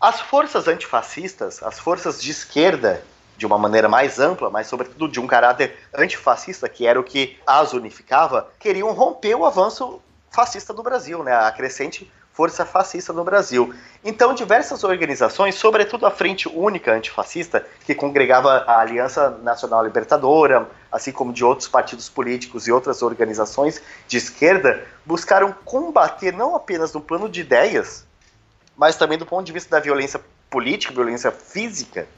[0.00, 3.02] As forças antifascistas, as forças de esquerda,
[3.36, 7.38] de uma maneira mais ampla, mas sobretudo de um caráter antifascista, que era o que
[7.46, 10.00] as unificava, queriam romper o avanço
[10.34, 11.34] fascista do Brasil, né?
[11.34, 13.72] a crescente força fascista no Brasil.
[14.04, 21.12] Então, diversas organizações, sobretudo a Frente Única Antifascista, que congregava a Aliança Nacional Libertadora, assim
[21.12, 27.00] como de outros partidos políticos e outras organizações de esquerda, buscaram combater não apenas no
[27.00, 28.04] plano de ideias,
[28.76, 30.20] mas também do ponto de vista da violência
[30.50, 32.08] política, violência física,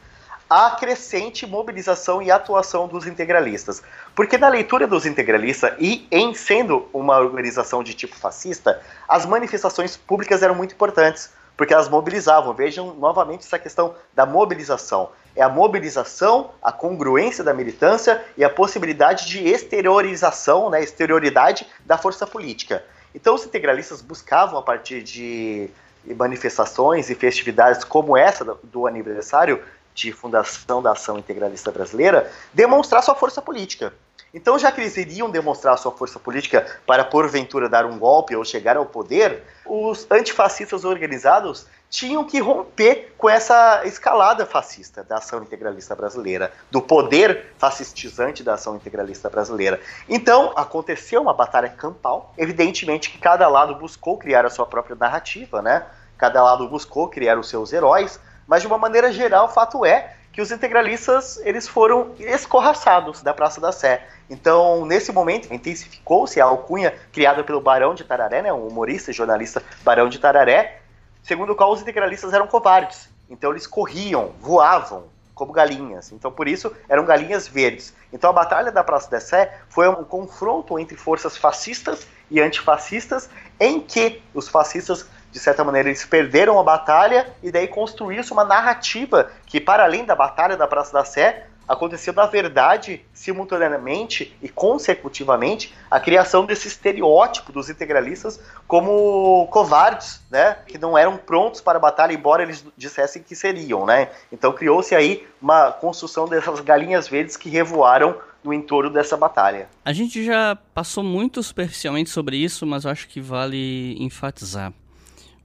[0.48, 3.82] a crescente mobilização e atuação dos integralistas.
[4.14, 9.96] Porque na leitura dos integralistas e em sendo uma organização de tipo fascista, as manifestações
[9.96, 12.54] públicas eram muito importantes, porque elas mobilizavam.
[12.54, 15.10] Vejam novamente essa questão da mobilização.
[15.34, 21.98] É a mobilização, a congruência da militância e a possibilidade de exteriorização, né, exterioridade da
[21.98, 22.84] força política.
[23.14, 25.68] Então os integralistas buscavam, a partir de
[26.14, 29.60] manifestações e festividades como essa do aniversário,
[29.96, 33.92] de fundação da Ação Integralista Brasileira, demonstrar sua força política.
[34.32, 38.44] Então, já que eles iriam demonstrar sua força política para, porventura, dar um golpe ou
[38.44, 45.42] chegar ao poder, os antifascistas organizados tinham que romper com essa escalada fascista da ação
[45.42, 49.80] integralista brasileira, do poder fascistizante da ação integralista brasileira.
[50.06, 52.34] Então, aconteceu uma batalha campal.
[52.36, 55.86] Evidentemente que cada lado buscou criar a sua própria narrativa, né?
[56.18, 60.14] Cada lado buscou criar os seus heróis, mas de uma maneira geral, o fato é
[60.32, 64.06] que os integralistas eles foram escorraçados da Praça da Sé.
[64.28, 69.14] Então, nesse momento, intensificou-se a alcunha criada pelo Barão de Tararé, né, um humorista e
[69.14, 70.80] jornalista Barão de Tararé,
[71.22, 73.08] segundo o qual os integralistas eram covardes.
[73.30, 75.04] Então, eles corriam, voavam
[75.34, 76.12] como galinhas.
[76.12, 77.94] Então, por isso, eram galinhas verdes.
[78.12, 83.28] Então, a Batalha da Praça da Sé foi um confronto entre forças fascistas e antifascistas,
[83.58, 85.06] em que os fascistas
[85.36, 90.02] de certa maneira, eles perderam a batalha e daí construiu-se uma narrativa que, para além
[90.02, 96.68] da batalha da Praça da Sé, aconteceu, na verdade, simultaneamente e consecutivamente, a criação desse
[96.68, 100.56] estereótipo dos integralistas como covardes, né?
[100.66, 104.08] Que não eram prontos para a batalha, embora eles dissessem que seriam, né?
[104.32, 109.68] Então criou-se aí uma construção dessas galinhas verdes que revoaram no entorno dessa batalha.
[109.84, 114.72] A gente já passou muito superficialmente sobre isso, mas eu acho que vale enfatizar.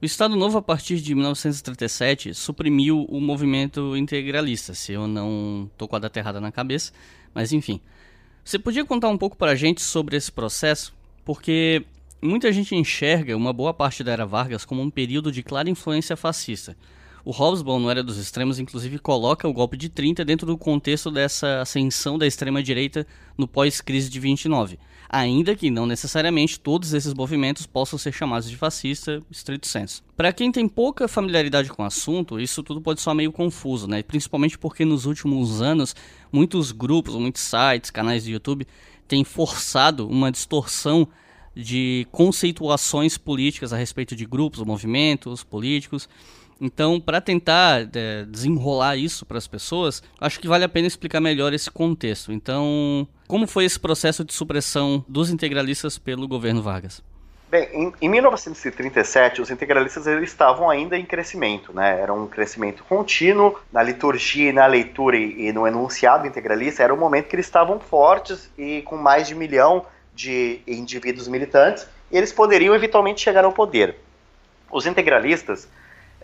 [0.02, 5.86] O Estado Novo, a partir de 1937, suprimiu o movimento integralista, se eu não estou
[5.86, 6.92] com a data errada na cabeça,
[7.32, 7.80] mas enfim.
[8.42, 10.92] Você podia contar um pouco para a gente sobre esse processo?
[11.24, 11.84] Porque
[12.20, 16.16] muita gente enxerga uma boa parte da era Vargas como um período de clara influência
[16.16, 16.76] fascista.
[17.24, 21.12] O Hobsbawm, no Era dos Extremos, inclusive coloca o golpe de 30 dentro do contexto
[21.12, 23.06] dessa ascensão da extrema-direita
[23.38, 24.80] no pós-crise de 29,
[25.12, 30.02] ainda que não necessariamente todos esses movimentos possam ser chamados de fascista, estrito senso.
[30.16, 34.02] Para quem tem pouca familiaridade com o assunto, isso tudo pode soar meio confuso, né?
[34.02, 35.94] principalmente porque nos últimos anos
[36.32, 38.66] muitos grupos, muitos sites, canais de YouTube
[39.06, 41.06] têm forçado uma distorção
[41.54, 46.08] de conceituações políticas a respeito de grupos, movimentos políticos.
[46.58, 51.20] Então, para tentar é, desenrolar isso para as pessoas, acho que vale a pena explicar
[51.20, 52.32] melhor esse contexto.
[52.32, 57.02] Então, como foi esse processo de supressão dos integralistas pelo governo Vargas?
[57.50, 61.98] Bem, em, em 1937, os integralistas eles estavam ainda em crescimento, né?
[61.98, 66.82] Era um crescimento contínuo na liturgia, na leitura e, e no enunciado integralista.
[66.82, 71.26] Era um momento que eles estavam fortes e com mais de um milhão de indivíduos
[71.26, 73.96] militantes, eles poderiam eventualmente chegar ao poder.
[74.70, 75.66] Os integralistas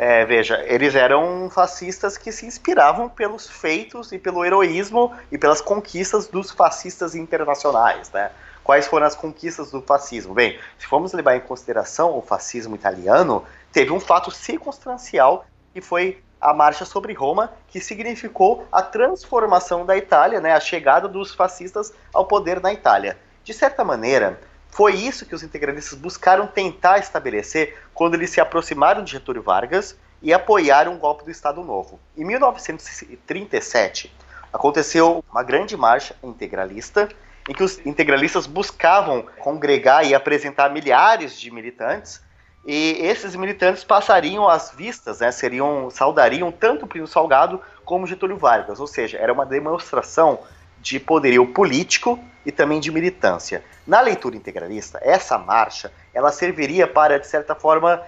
[0.01, 5.61] é, veja, eles eram fascistas que se inspiravam pelos feitos e pelo heroísmo e pelas
[5.61, 8.31] conquistas dos fascistas internacionais, né?
[8.63, 10.35] Quais foram as conquistas do fascismo?
[10.35, 16.23] Bem, se formos levar em consideração o fascismo italiano, teve um fato circunstancial que foi
[16.41, 21.93] a marcha sobre Roma, que significou a transformação da Itália, né, a chegada dos fascistas
[22.15, 23.19] ao poder na Itália.
[23.43, 29.03] De certa maneira, foi isso que os integralistas buscaram tentar estabelecer quando eles se aproximaram
[29.03, 31.99] de Getúlio Vargas e apoiaram o golpe do Estado Novo.
[32.17, 34.15] Em 1937,
[34.53, 37.09] aconteceu uma grande marcha integralista
[37.49, 42.23] em que os integralistas buscavam congregar e apresentar milhares de militantes
[42.67, 48.37] e esses militantes passariam as vistas, né, seriam saudariam tanto o Primo Salgado como Getúlio
[48.37, 50.41] Vargas, ou seja, era uma demonstração
[50.89, 53.63] de poderio político e também de militância.
[53.87, 58.03] Na leitura integralista, essa marcha ela serviria para, de certa forma,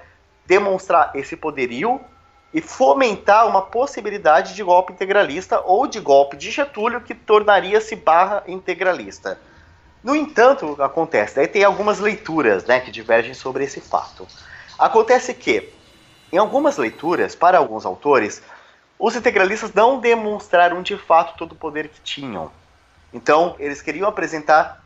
[0.47, 2.01] demonstrar esse poderio
[2.53, 8.43] e fomentar uma possibilidade de golpe integralista ou de golpe de Getúlio que tornaria-se barra
[8.49, 9.39] integralista.
[10.03, 14.27] No entanto, acontece, daí tem algumas leituras né, que divergem sobre esse fato.
[14.79, 15.71] Acontece que,
[16.33, 18.43] em algumas leituras, para alguns autores,
[18.99, 22.51] os integralistas não demonstraram de fato todo o poder que tinham.
[23.13, 24.83] Então, eles queriam apresentar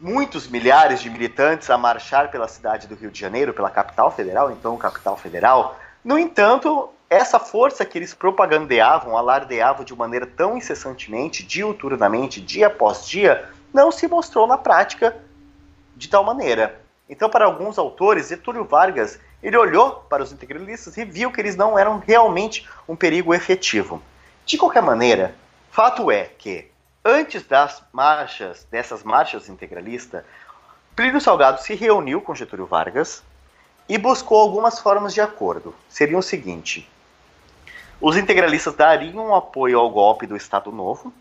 [0.00, 4.50] muitos milhares de militantes a marchar pela cidade do Rio de Janeiro, pela capital federal,
[4.50, 5.78] então capital federal.
[6.02, 13.06] No entanto, essa força que eles propagandeavam, alardeavam de maneira tão incessantemente, diuturnamente, dia após
[13.06, 15.16] dia, não se mostrou na prática
[15.96, 16.80] de tal maneira.
[17.08, 21.56] Então, para alguns autores, Getúlio Vargas ele olhou para os integralistas e viu que eles
[21.56, 24.02] não eram realmente um perigo efetivo.
[24.46, 25.34] De qualquer maneira,
[25.70, 26.69] fato é que
[27.04, 30.22] Antes das marchas, dessas marchas integralistas,
[30.94, 33.22] Plínio Salgado se reuniu com Getúlio Vargas
[33.88, 35.74] e buscou algumas formas de acordo.
[35.88, 36.86] Seria o seguinte:
[38.00, 41.12] os integralistas dariam apoio ao golpe do Estado Novo.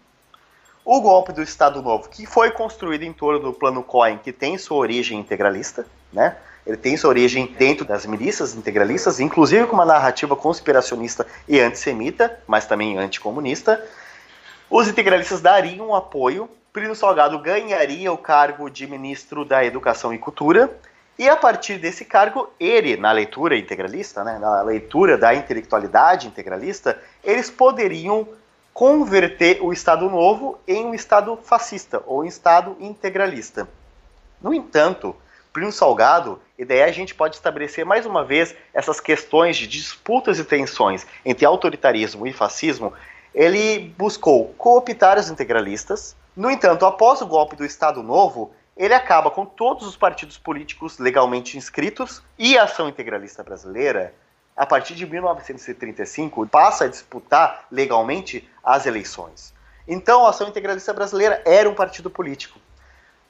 [0.83, 4.57] O golpe do Estado Novo, que foi construído em torno do Plano Cohen, que tem
[4.57, 6.35] sua origem integralista, né?
[6.65, 12.37] Ele tem sua origem dentro das milícias integralistas, inclusive com uma narrativa conspiracionista e antissemita,
[12.45, 13.81] mas também anticomunista.
[14.71, 20.69] Os integralistas dariam apoio, Plínio Salgado ganharia o cargo de ministro da Educação e Cultura,
[21.17, 27.01] e a partir desse cargo, ele, na leitura integralista, né, na leitura da intelectualidade integralista,
[27.23, 28.27] eles poderiam
[28.71, 33.67] converter o Estado Novo em um Estado fascista ou um Estado integralista.
[34.39, 35.15] No entanto,
[35.51, 40.37] Plínio Salgado, e daí a gente pode estabelecer mais uma vez essas questões de disputas
[40.37, 42.93] e tensões entre autoritarismo e fascismo,
[43.33, 46.15] ele buscou cooptar os integralistas.
[46.35, 50.99] No entanto, após o golpe do Estado Novo, ele acaba com todos os partidos políticos
[50.99, 54.13] legalmente inscritos e a ação integralista brasileira,
[54.55, 59.53] a partir de 1935, passa a disputar legalmente as eleições.
[59.87, 62.59] Então, a ação integralista brasileira era um partido político.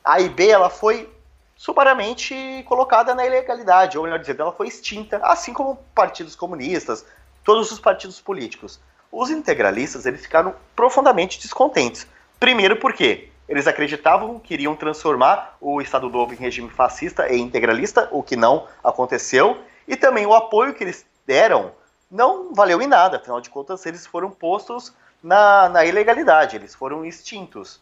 [0.04, 1.10] A IB ela foi
[1.56, 7.06] sumariamente colocada na ilegalidade, ou melhor dizendo, ela foi extinta, assim como partidos comunistas,
[7.44, 8.80] todos os partidos políticos.
[9.12, 12.06] Os integralistas eles ficaram profundamente descontentes.
[12.40, 18.08] Primeiro porque eles acreditavam que iriam transformar o Estado Novo em regime fascista e integralista,
[18.12, 19.58] o que não aconteceu,
[19.88, 21.72] e também o apoio que eles deram
[22.10, 27.06] não valeu em nada, afinal de contas eles foram postos na, na ilegalidade, eles foram
[27.06, 27.80] extintos.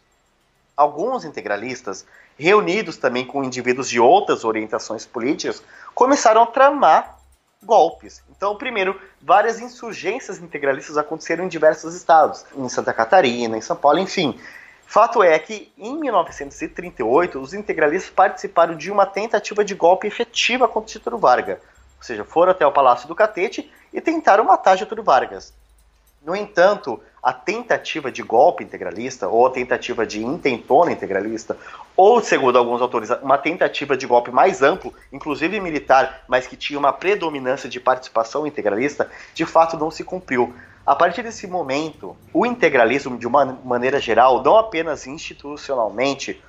[0.76, 2.06] alguns integralistas,
[2.38, 5.62] reunidos também com indivíduos de outras orientações políticas,
[5.92, 7.17] começaram a tramar
[7.62, 8.22] golpes.
[8.30, 13.98] Então, primeiro, várias insurgências integralistas aconteceram em diversos estados, em Santa Catarina, em São Paulo,
[13.98, 14.38] enfim.
[14.86, 20.92] Fato é que, em 1938, os integralistas participaram de uma tentativa de golpe efetiva contra
[20.92, 21.58] Getúlio Vargas.
[21.98, 25.52] Ou seja, foram até o Palácio do Catete e tentaram matar Getúlio Vargas.
[26.20, 31.56] No entanto, a tentativa de golpe integralista, ou a tentativa de intentona integralista,
[31.96, 36.78] ou, segundo alguns autores, uma tentativa de golpe mais amplo, inclusive militar, mas que tinha
[36.78, 40.54] uma predominância de participação integralista, de fato não se cumpriu.
[40.84, 46.42] A partir desse momento, o integralismo, de uma maneira geral, não apenas institucionalmente,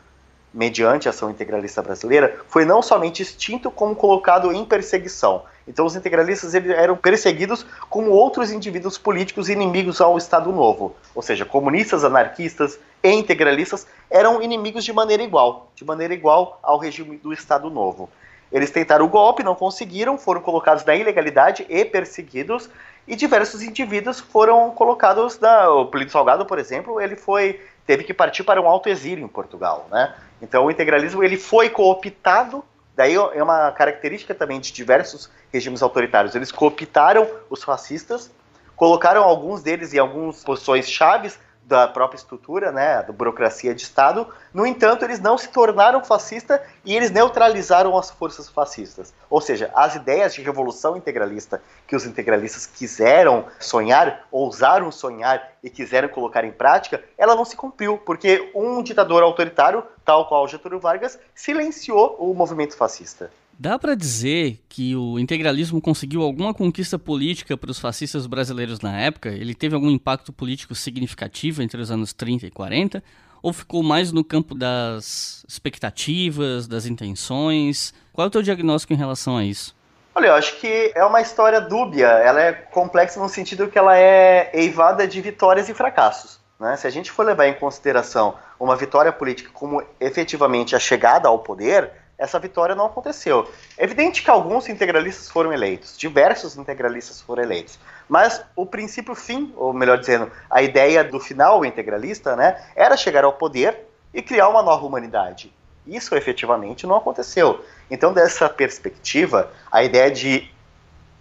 [0.53, 5.43] mediante a ação integralista brasileira, foi não somente extinto, como colocado em perseguição.
[5.69, 10.95] Então os integralistas eles eram perseguidos como outros indivíduos políticos inimigos ao Estado Novo.
[11.13, 16.79] Ou seja, comunistas, anarquistas e integralistas eram inimigos de maneira igual, de maneira igual ao
[16.79, 18.09] regime do Estado Novo.
[18.51, 22.67] Eles tentaram o golpe, não conseguiram, foram colocados na ilegalidade e perseguidos,
[23.07, 28.13] e diversos indivíduos foram colocados na, o Político Salgado, por exemplo, ele foi teve que
[28.13, 30.13] partir para um alto exílio em Portugal, né?
[30.39, 32.63] Então o integralismo ele foi cooptado,
[32.99, 36.35] daí é uma característica também de diversos regimes autoritários.
[36.35, 38.29] Eles cooptaram os fascistas,
[38.75, 41.39] colocaram alguns deles em algumas posições chaves
[41.69, 44.27] da própria estrutura, né, da burocracia de Estado.
[44.51, 49.13] No entanto, eles não se tornaram fascistas e eles neutralizaram as forças fascistas.
[49.29, 55.69] Ou seja, as ideias de revolução integralista que os integralistas quiseram sonhar, ousaram sonhar e
[55.69, 60.79] quiseram colocar em prática, ela não se cumpriu, porque um ditador autoritário, tal qual Getúlio
[60.79, 63.29] Vargas, silenciou o movimento fascista.
[63.61, 68.97] Dá para dizer que o integralismo conseguiu alguma conquista política para os fascistas brasileiros na
[68.97, 69.27] época?
[69.27, 73.03] Ele teve algum impacto político significativo entre os anos 30 e 40?
[73.43, 77.93] Ou ficou mais no campo das expectativas, das intenções?
[78.13, 79.75] Qual é o teu diagnóstico em relação a isso?
[80.15, 82.07] Olha, eu acho que é uma história dúbia.
[82.07, 86.39] Ela é complexa no sentido que ela é eivada de vitórias e fracassos.
[86.57, 86.77] Né?
[86.77, 91.39] Se a gente for levar em consideração uma vitória política como efetivamente a chegada ao
[91.39, 93.49] poder, essa vitória não aconteceu.
[93.77, 99.53] É evidente que alguns integralistas foram eleitos, diversos integralistas foram eleitos, mas o princípio fim,
[99.55, 104.49] ou melhor dizendo, a ideia do final integralista, né, era chegar ao poder e criar
[104.49, 105.53] uma nova humanidade.
[105.87, 107.63] Isso efetivamente não aconteceu.
[107.89, 110.51] Então, dessa perspectiva, a ideia de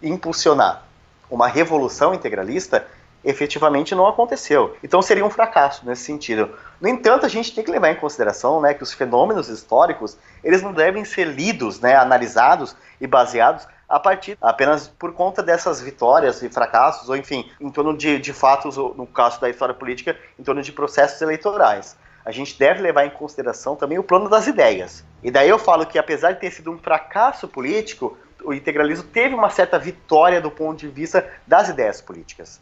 [0.02, 0.84] impulsionar
[1.30, 2.86] uma revolução integralista
[3.24, 4.76] efetivamente não aconteceu.
[4.82, 6.50] Então seria um fracasso nesse sentido.
[6.80, 10.62] No entanto, a gente tem que levar em consideração né, que os fenômenos históricos eles
[10.62, 16.42] não devem ser lidos, né, analisados e baseados a partir apenas por conta dessas vitórias
[16.42, 20.42] e fracassos, ou enfim, em torno de, de fatos, no caso da história política, em
[20.42, 21.96] torno de processos eleitorais.
[22.24, 25.02] A gente deve levar em consideração também o plano das ideias.
[25.22, 29.34] E daí eu falo que, apesar de ter sido um fracasso político, o integralismo teve
[29.34, 32.60] uma certa vitória do ponto de vista das ideias políticas.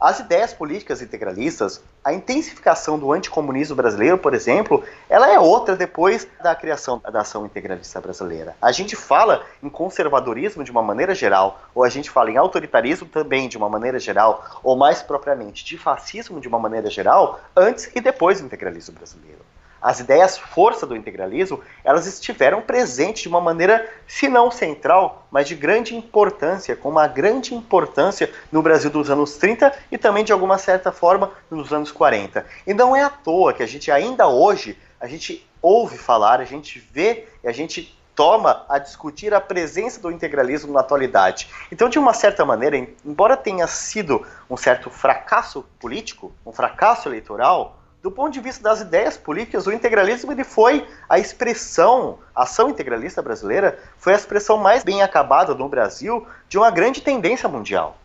[0.00, 6.26] As ideias políticas integralistas, a intensificação do anticomunismo brasileiro, por exemplo, ela é outra depois
[6.42, 8.56] da criação da ação integralista brasileira.
[8.62, 13.06] A gente fala em conservadorismo de uma maneira geral, ou a gente fala em autoritarismo
[13.08, 17.90] também de uma maneira geral, ou mais propriamente de fascismo de uma maneira geral, antes
[17.94, 19.40] e depois do integralismo brasileiro
[19.80, 25.48] as ideias força do integralismo, elas estiveram presentes de uma maneira, se não central, mas
[25.48, 30.32] de grande importância, com uma grande importância no Brasil dos anos 30 e também de
[30.32, 32.44] alguma certa forma nos anos 40.
[32.66, 36.44] E não é à toa que a gente ainda hoje, a gente ouve falar, a
[36.44, 41.48] gente vê e a gente toma a discutir a presença do integralismo na atualidade.
[41.72, 47.79] Então, de uma certa maneira, embora tenha sido um certo fracasso político, um fracasso eleitoral,
[48.02, 52.70] do ponto de vista das ideias políticas, o integralismo ele foi a expressão, a ação
[52.70, 57.98] integralista brasileira foi a expressão mais bem acabada no Brasil de uma grande tendência mundial.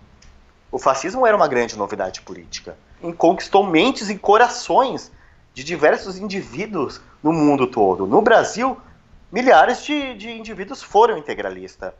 [0.69, 2.77] O fascismo era uma grande novidade política.
[3.01, 5.11] E conquistou mentes e corações
[5.53, 8.05] de diversos indivíduos no mundo todo.
[8.05, 8.77] No Brasil,
[9.31, 11.93] milhares de, de indivíduos foram integralistas.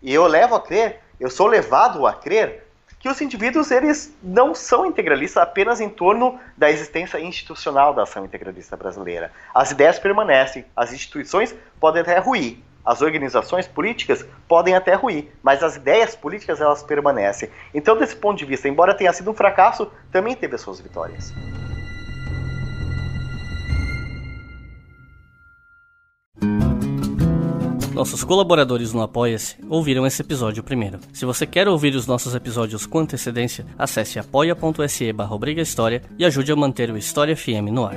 [0.00, 2.71] E eu levo a crer, eu sou levado a crer
[3.02, 8.24] que os indivíduos eles não são integralistas apenas em torno da existência institucional da ação
[8.24, 9.32] integralista brasileira.
[9.52, 15.64] As ideias permanecem, as instituições podem até ruir, as organizações políticas podem até ruir, mas
[15.64, 17.50] as ideias políticas elas permanecem.
[17.74, 21.32] Então, desse ponto de vista, embora tenha sido um fracasso, também teve as suas vitórias.
[27.94, 30.98] Nossos colaboradores no Apoia-se ouviram esse episódio primeiro.
[31.12, 36.50] Se você quer ouvir os nossos episódios com antecedência, acesse apoia.se barra História e ajude
[36.50, 37.96] a manter o História FM no ar.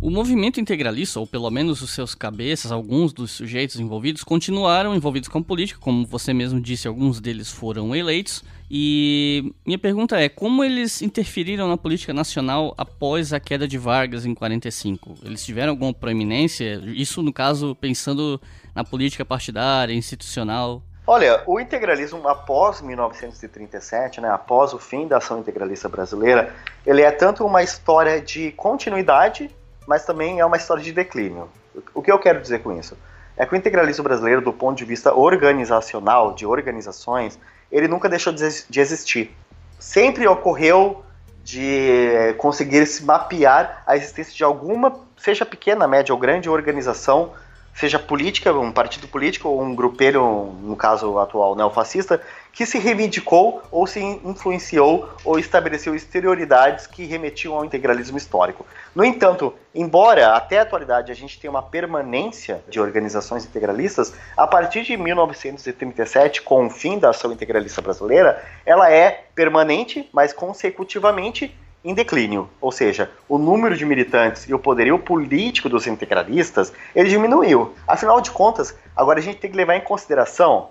[0.00, 5.28] O movimento integralista, ou pelo menos os seus cabeças, alguns dos sujeitos envolvidos, continuaram envolvidos
[5.28, 10.28] com a política, como você mesmo disse, alguns deles foram eleitos, e minha pergunta é:
[10.28, 15.16] como eles interferiram na política nacional após a queda de Vargas em 45?
[15.24, 16.80] Eles tiveram alguma proeminência?
[16.84, 18.40] Isso, no caso, pensando
[18.74, 20.82] na política partidária, institucional?
[21.06, 26.54] Olha, o integralismo após 1937, né, após o fim da ação integralista brasileira,
[26.86, 29.50] ele é tanto uma história de continuidade,
[29.86, 31.48] mas também é uma história de declínio.
[31.94, 32.94] O que eu quero dizer com isso?
[33.38, 37.38] É que o integralismo brasileiro, do ponto de vista organizacional, de organizações,
[37.70, 39.34] ele nunca deixou de existir.
[39.78, 41.04] Sempre ocorreu
[41.44, 47.32] de conseguir se mapear a existência de alguma, seja pequena, média ou grande organização
[47.78, 52.20] seja política, um partido político ou um grupelho, no caso atual neofascista,
[52.52, 58.66] que se reivindicou ou se influenciou ou estabeleceu exterioridades que remetiam ao integralismo histórico.
[58.92, 64.44] No entanto, embora até a atualidade a gente tenha uma permanência de organizações integralistas, a
[64.44, 71.56] partir de 1937, com o fim da ação integralista brasileira, ela é permanente, mas consecutivamente
[71.84, 77.08] em declínio, ou seja, o número de militantes e o poderio político dos integralistas, ele
[77.08, 77.74] diminuiu.
[77.86, 80.68] Afinal de contas, agora a gente tem que levar em consideração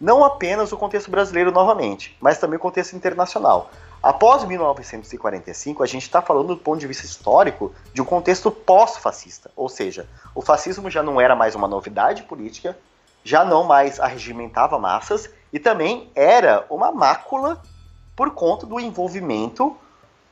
[0.00, 3.70] não apenas o contexto brasileiro novamente, mas também o contexto internacional.
[4.02, 9.50] Após 1945, a gente está falando do ponto de vista histórico de um contexto pós-fascista,
[9.56, 12.76] ou seja, o fascismo já não era mais uma novidade política,
[13.24, 17.60] já não mais arregimentava massas e também era uma mácula
[18.14, 19.76] por conta do envolvimento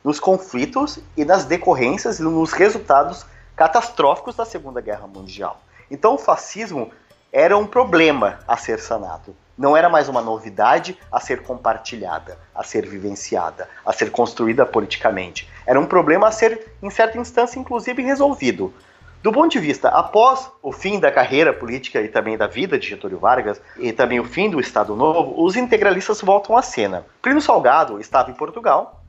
[0.05, 3.25] nos conflitos e nas decorrências e nos resultados
[3.57, 5.61] catastróficos da Segunda Guerra Mundial.
[5.91, 6.91] Então o fascismo
[7.33, 9.35] era um problema a ser sanado.
[9.57, 15.49] Não era mais uma novidade a ser compartilhada, a ser vivenciada, a ser construída politicamente.
[15.65, 18.75] Era um problema a ser, em certa instância, inclusive resolvido.
[19.23, 22.89] Do ponto de vista, após o fim da carreira política e também da vida de
[22.89, 27.07] Getúlio Vargas, e também o fim do Estado Novo, os integralistas voltam à cena.
[27.23, 29.04] Plínio Salgado estava em Portugal,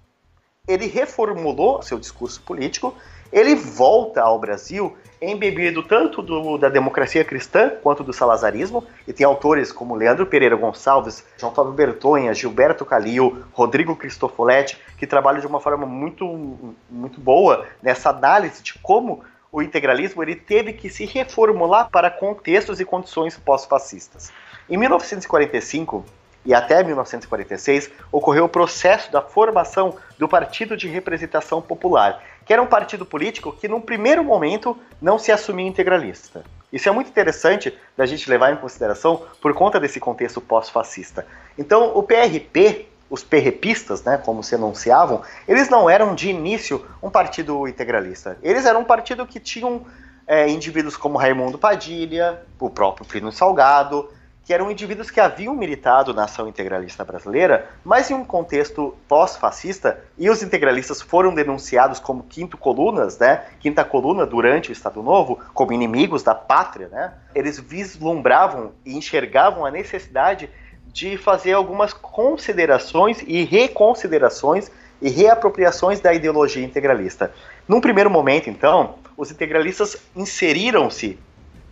[0.68, 2.96] ele reformulou seu discurso político,
[3.32, 9.26] ele volta ao Brasil embebido tanto do, da democracia cristã quanto do salazarismo, e tem
[9.26, 15.48] autores como Leandro Pereira Gonçalves, João Fábio Bertonha, Gilberto Calil, Rodrigo Cristofoletti, que trabalham de
[15.48, 21.06] uma forma muito, muito boa nessa análise de como o integralismo ele teve que se
[21.06, 24.32] reformular para contextos e condições pós-fascistas.
[24.70, 26.04] Em 1945,
[26.46, 32.62] e até 1946 ocorreu o processo da formação do Partido de Representação Popular, que era
[32.62, 36.44] um partido político que, num primeiro momento, não se assumia integralista.
[36.72, 41.26] Isso é muito interessante da gente levar em consideração por conta desse contexto pós-fascista.
[41.58, 47.10] Então, o PRP, os perrepistas, né, como se anunciavam, eles não eram de início um
[47.10, 48.38] partido integralista.
[48.44, 49.86] Eles eram um partido que tinham
[50.28, 54.10] é, indivíduos como Raimundo Padilha, o próprio Plínio Salgado,
[54.46, 60.00] que eram indivíduos que haviam militado na ação integralista brasileira, mas em um contexto pós-fascista,
[60.20, 65.40] e os integralistas foram denunciados como quinto colunas, né, quinta coluna durante o Estado Novo,
[65.52, 70.48] como inimigos da pátria, né, eles vislumbravam e enxergavam a necessidade
[70.86, 74.70] de fazer algumas considerações e reconsiderações
[75.02, 77.34] e reapropriações da ideologia integralista.
[77.68, 81.18] Num primeiro momento, então, os integralistas inseriram-se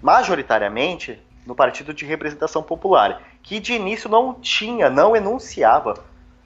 [0.02, 5.96] majoritariamente no Partido de Representação Popular, que de início não tinha, não enunciava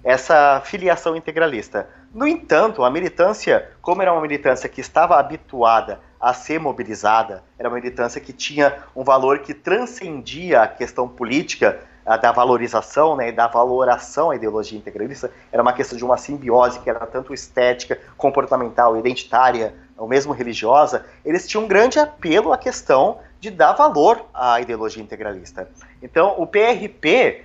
[0.04, 1.90] essa filiação integralista.
[2.14, 7.70] No entanto, a militância, como era uma militância que estava habituada a ser mobilizada, era
[7.70, 13.30] uma militância que tinha um valor que transcendia a questão política, a da valorização né,
[13.30, 17.34] e da valoração à ideologia integralista, era uma questão de uma simbiose que era tanto
[17.34, 23.74] estética, comportamental, identitária, ou mesmo religiosa, eles tinham um grande apelo à questão de dar
[23.74, 25.70] valor à ideologia integralista.
[26.02, 27.44] Então, o PRP,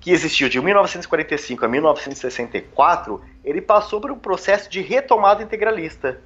[0.00, 6.20] que existiu de 1945 a 1964, ele passou por um processo de retomada integralista.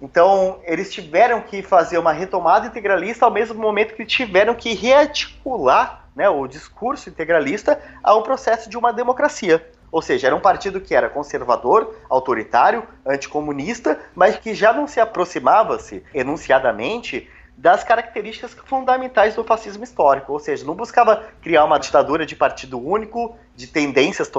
[0.00, 6.08] Então, eles tiveram que fazer uma retomada integralista ao mesmo momento que tiveram que rearticular
[6.16, 9.64] né, o discurso integralista a um processo de uma democracia.
[9.92, 15.00] Ou seja, era um partido que era conservador, autoritário, anticomunista, mas que já não se
[15.00, 17.28] aproximava-se enunciadamente
[17.60, 22.82] das características fundamentais do fascismo histórico, ou seja, não buscava criar uma ditadura de partido
[22.82, 24.30] único, de tendências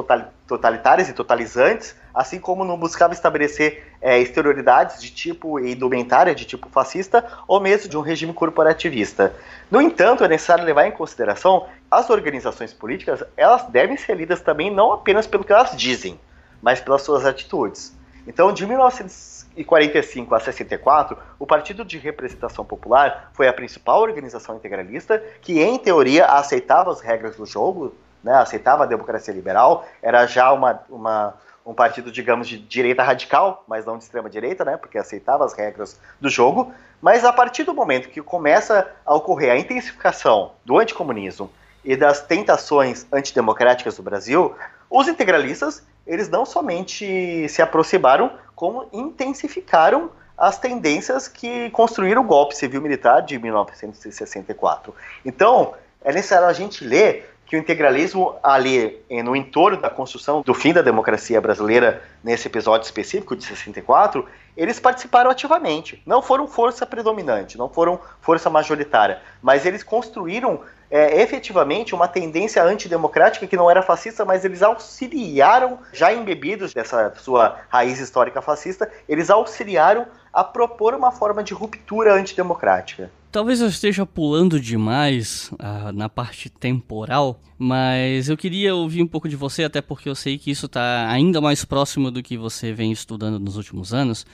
[0.48, 6.68] totalitárias e totalizantes, assim como não buscava estabelecer é, exterioridades de tipo indumentária, de tipo
[6.70, 9.36] fascista, ou mesmo de um regime corporativista.
[9.70, 14.74] No entanto, é necessário levar em consideração as organizações políticas, elas devem ser lidas também
[14.74, 16.20] não apenas pelo que elas dizem,
[16.60, 17.96] mas pelas suas atitudes.
[18.26, 24.56] Então, de 1900 1945 a 64, o Partido de Representação Popular foi a principal organização
[24.56, 27.94] integralista que, em teoria, aceitava as regras do jogo,
[28.24, 31.34] né, aceitava a democracia liberal, era já uma, uma,
[31.66, 35.54] um partido, digamos, de direita radical, mas não de extrema direita, né, porque aceitava as
[35.54, 36.74] regras do jogo.
[37.02, 41.52] Mas a partir do momento que começa a ocorrer a intensificação do anticomunismo
[41.84, 44.56] e das tentações antidemocráticas do Brasil,
[44.90, 52.56] os integralistas eles não somente se aproximaram, como intensificaram as tendências que construíram o golpe
[52.56, 54.94] civil-militar de 1964.
[55.24, 55.74] Então,
[56.04, 60.72] é necessário a gente ler que o integralismo ali no entorno da construção do fim
[60.72, 64.26] da democracia brasileira nesse episódio específico de 64,
[64.56, 66.02] eles participaram ativamente.
[66.06, 70.62] Não foram força predominante, não foram força majoritária, mas eles construíram
[70.92, 77.14] é, efetivamente uma tendência antidemocrática que não era fascista, mas eles auxiliaram, já embebidos dessa
[77.16, 83.10] sua raiz histórica fascista, eles auxiliaram a propor uma forma de ruptura antidemocrática.
[83.32, 89.30] Talvez eu esteja pulando demais uh, na parte temporal, mas eu queria ouvir um pouco
[89.30, 92.74] de você, até porque eu sei que isso está ainda mais próximo do que você
[92.74, 94.26] vem estudando nos últimos anos,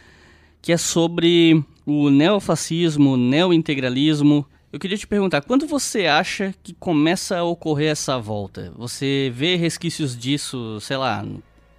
[0.60, 7.38] que é sobre o neofascismo, neointegralismo eu queria te perguntar, quando você acha que começa
[7.38, 8.72] a ocorrer essa volta?
[8.76, 11.26] Você vê resquícios disso, sei lá,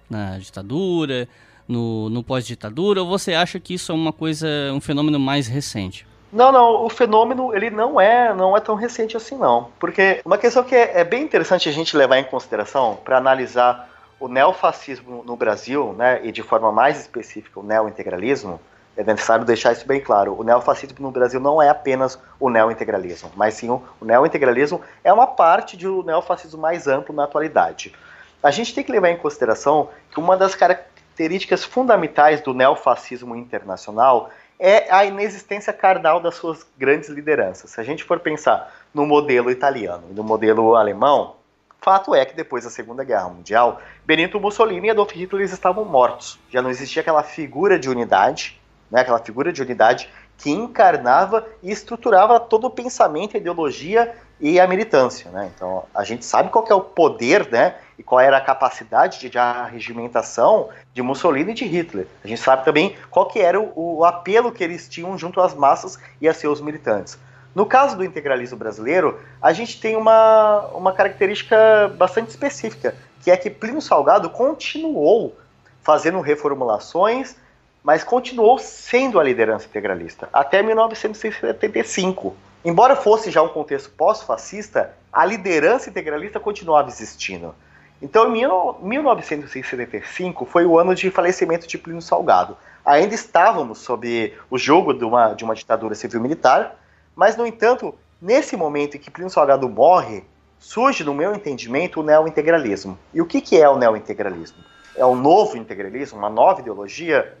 [0.09, 1.27] na ditadura,
[1.67, 6.07] no, no pós-ditadura, ou você acha que isso é uma coisa, um fenômeno mais recente?
[6.31, 10.37] Não, não, o fenômeno ele não é, não é tão recente assim não, porque uma
[10.37, 15.23] questão que é, é bem interessante a gente levar em consideração para analisar o neofascismo
[15.25, 18.59] no Brasil, né, e de forma mais específica o neointegralismo,
[18.99, 20.37] é necessário deixar isso bem claro.
[20.37, 25.25] O neofascismo no Brasil não é apenas o neointegralismo, mas sim o, neointegralismo é uma
[25.25, 27.95] parte do neofascismo mais amplo na atualidade.
[28.43, 34.31] A gente tem que levar em consideração que uma das características fundamentais do neofascismo internacional
[34.59, 37.71] é a inexistência carnal das suas grandes lideranças.
[37.71, 41.35] Se a gente for pensar no modelo italiano e no modelo alemão,
[41.79, 46.37] fato é que depois da Segunda Guerra Mundial, Benito Mussolini e Adolf Hitler estavam mortos.
[46.49, 48.58] Já não existia aquela figura de unidade
[48.89, 54.59] né, aquela figura de unidade que encarnava e estruturava todo o pensamento, a ideologia e
[54.59, 55.29] a militância.
[55.31, 55.51] Né?
[55.53, 59.29] Então, a gente sabe qual é o poder né, e qual era a capacidade de,
[59.29, 62.07] de arregimentação de Mussolini e de Hitler.
[62.23, 65.53] A gente sabe também qual que era o, o apelo que eles tinham junto às
[65.53, 67.17] massas e a seus militantes.
[67.53, 73.35] No caso do integralismo brasileiro, a gente tem uma, uma característica bastante específica, que é
[73.35, 75.35] que Plínio Salgado continuou
[75.81, 77.35] fazendo reformulações
[77.83, 82.35] mas continuou sendo a liderança integralista até 1975.
[82.63, 87.55] Embora fosse já um contexto pós-fascista, a liderança integralista continuava existindo.
[88.01, 88.45] Então, em
[88.81, 92.57] 1975 foi o ano de falecimento de Plínio Salgado.
[92.85, 96.75] Ainda estávamos sob o jogo de uma, de uma ditadura civil-militar,
[97.15, 100.23] mas, no entanto, nesse momento em que Plínio Salgado morre,
[100.57, 102.97] surge, no meu entendimento, o neointegralismo.
[103.13, 104.63] E o que, que é o neointegralismo?
[104.95, 107.37] É um novo integralismo, uma nova ideologia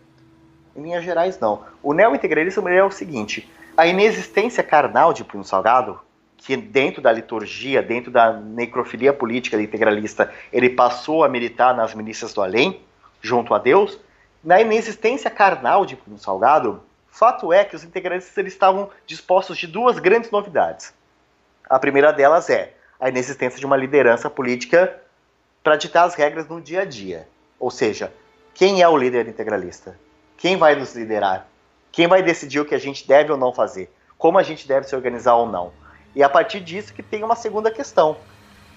[0.79, 1.63] em linhas gerais, não.
[1.83, 5.99] O neo-integralismo é o seguinte: a inexistência carnal de Plínio Salgado,
[6.37, 12.33] que dentro da liturgia, dentro da necrofilia política integralista, ele passou a militar nas milícias
[12.33, 12.81] do além,
[13.21, 13.99] junto a Deus,
[14.43, 19.67] na inexistência carnal de Plínio Salgado, fato é que os integralistas eles estavam dispostos de
[19.67, 20.93] duas grandes novidades.
[21.69, 24.97] A primeira delas é a inexistência de uma liderança política
[25.61, 27.27] para ditar as regras no dia a dia.
[27.59, 28.13] Ou seja,
[28.53, 29.95] quem é o líder integralista?
[30.39, 31.47] Quem vai nos liderar?
[31.91, 33.93] Quem vai decidir o que a gente deve ou não fazer?
[34.17, 35.73] Como a gente deve se organizar ou não?
[36.15, 38.15] E a partir disso que tem uma segunda questão.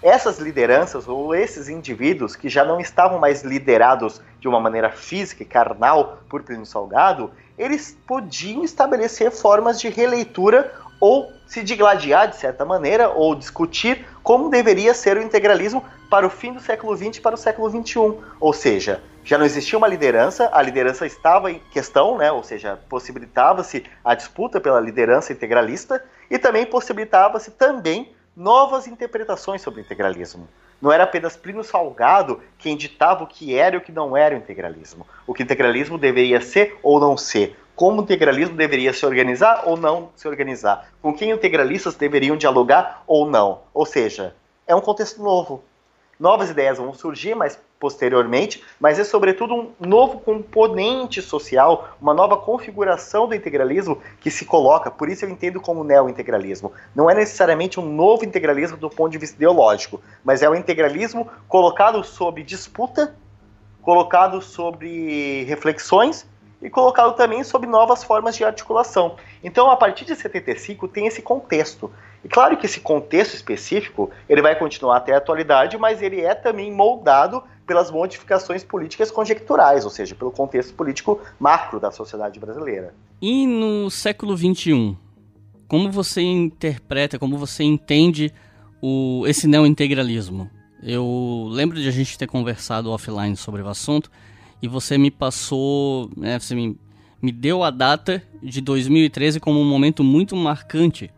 [0.02, 5.44] Essas lideranças ou esses indivíduos que já não estavam mais liderados de uma maneira física
[5.44, 12.34] e carnal por Plínio Salgado, eles podiam estabelecer formas de releitura ou se digladiar de
[12.34, 17.18] certa maneira ou discutir como deveria ser o integralismo para o fim do século XX
[17.18, 18.18] e para o século XXI.
[18.40, 22.32] Ou seja, já não existia uma liderança, a liderança estava em questão, né?
[22.32, 29.80] ou seja, possibilitava-se a disputa pela liderança integralista e também possibilitava-se também novas interpretações sobre
[29.80, 30.48] o integralismo.
[30.80, 34.34] Não era apenas Plínio Salgado quem ditava o que era e o que não era
[34.34, 35.06] o integralismo.
[35.24, 37.56] O que o integralismo deveria ser ou não ser.
[37.76, 40.88] Como o integralismo deveria se organizar ou não se organizar.
[41.00, 43.60] Com quem integralistas deveriam dialogar ou não.
[43.72, 44.34] Ou seja,
[44.66, 45.62] é um contexto novo.
[46.18, 52.36] Novas ideias vão surgir, mas posteriormente, mas é sobretudo um novo componente social, uma nova
[52.36, 56.72] configuração do integralismo que se coloca, por isso eu entendo como neo-integralismo.
[56.94, 60.54] Não é necessariamente um novo integralismo do ponto de vista ideológico, mas é o um
[60.54, 63.16] integralismo colocado sob disputa,
[63.82, 66.24] colocado sobre reflexões
[66.62, 69.16] e colocá-lo também sob novas formas de articulação.
[69.42, 71.90] Então, a partir de 75 tem esse contexto.
[72.24, 76.34] E claro que esse contexto específico, ele vai continuar até a atualidade, mas ele é
[76.34, 82.94] também moldado pelas modificações políticas conjecturais, ou seja, pelo contexto político macro da sociedade brasileira.
[83.20, 84.96] E no século XXI,
[85.68, 88.32] como você interpreta, como você entende
[88.80, 90.50] o, esse neointegralismo?
[90.82, 94.10] Eu lembro de a gente ter conversado offline sobre o assunto
[94.60, 96.76] e você me passou, né, você me,
[97.22, 101.10] me deu a data de 2013 como um momento muito marcante.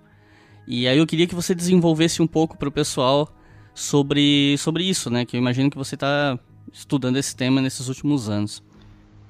[0.66, 3.28] E aí eu queria que você desenvolvesse um pouco para o pessoal
[3.74, 5.24] sobre, sobre isso, né?
[5.24, 6.38] Que eu imagino que você está
[6.72, 8.62] estudando esse tema nesses últimos anos.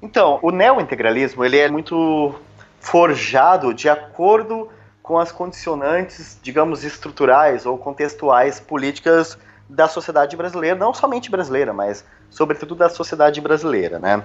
[0.01, 2.35] Então, o neointegralismo ele é muito
[2.79, 4.69] forjado de acordo
[5.03, 12.05] com as condicionantes, digamos, estruturais ou contextuais políticas da sociedade brasileira, não somente brasileira, mas
[12.31, 14.23] sobretudo da sociedade brasileira, né?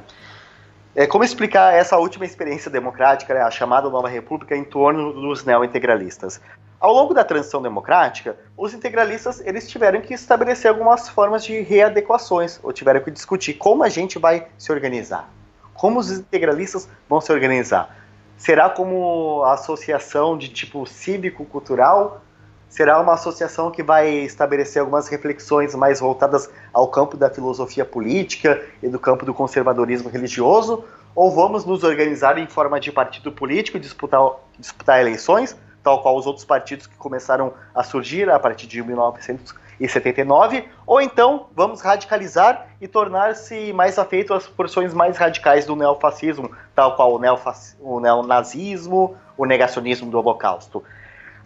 [0.96, 5.46] É, como explicar essa última experiência democrática, né, a chamada Nova República, em torno dos
[5.46, 6.42] neointegralistas?
[6.80, 12.58] Ao longo da transição democrática, os integralistas eles tiveram que estabelecer algumas formas de readequações,
[12.64, 15.30] ou tiveram que discutir como a gente vai se organizar,
[15.74, 17.94] como os integralistas vão se organizar.
[18.38, 22.22] Será como associação de tipo cívico-cultural?
[22.70, 28.64] Será uma associação que vai estabelecer algumas reflexões mais voltadas ao campo da filosofia política
[28.82, 33.78] e do campo do conservadorismo religioso, ou vamos nos organizar em forma de partido político
[33.78, 34.22] disputar,
[34.58, 40.68] disputar eleições, tal qual os outros partidos que começaram a surgir a partir de 1979,
[40.86, 46.96] ou então vamos radicalizar e tornar-se mais afeito às porções mais radicais do neofascismo, tal
[46.96, 47.76] qual o, neofac...
[47.80, 50.84] o neonazismo, o negacionismo do Holocausto.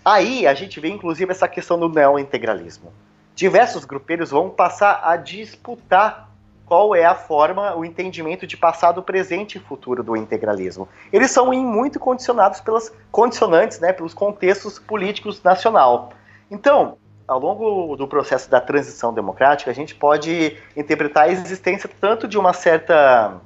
[0.03, 2.91] Aí a gente vê inclusive essa questão do neointegralismo.
[3.35, 6.32] Diversos grupeiros vão passar a disputar
[6.65, 10.87] qual é a forma, o entendimento de passado, presente e futuro do integralismo.
[11.11, 16.13] Eles são muito condicionados pelas condicionantes, né, pelos contextos políticos nacional.
[16.49, 16.97] Então,
[17.27, 22.37] ao longo do processo da transição democrática, a gente pode interpretar a existência tanto de
[22.37, 23.39] uma certa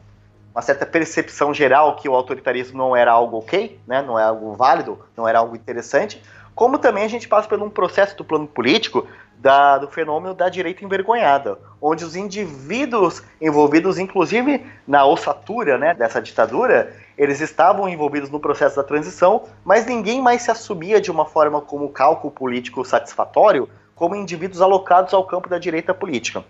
[0.53, 4.53] uma certa percepção geral que o autoritarismo não era algo ok, né, não é algo
[4.53, 6.19] válido, não era algo interessante,
[6.55, 9.07] como também a gente passa por um processo do plano político
[9.37, 16.21] da, do fenômeno da direita envergonhada, onde os indivíduos envolvidos, inclusive na ossatura né, dessa
[16.21, 21.25] ditadura, eles estavam envolvidos no processo da transição, mas ninguém mais se assumia de uma
[21.25, 26.43] forma como cálculo político satisfatório, como indivíduos alocados ao campo da direita política.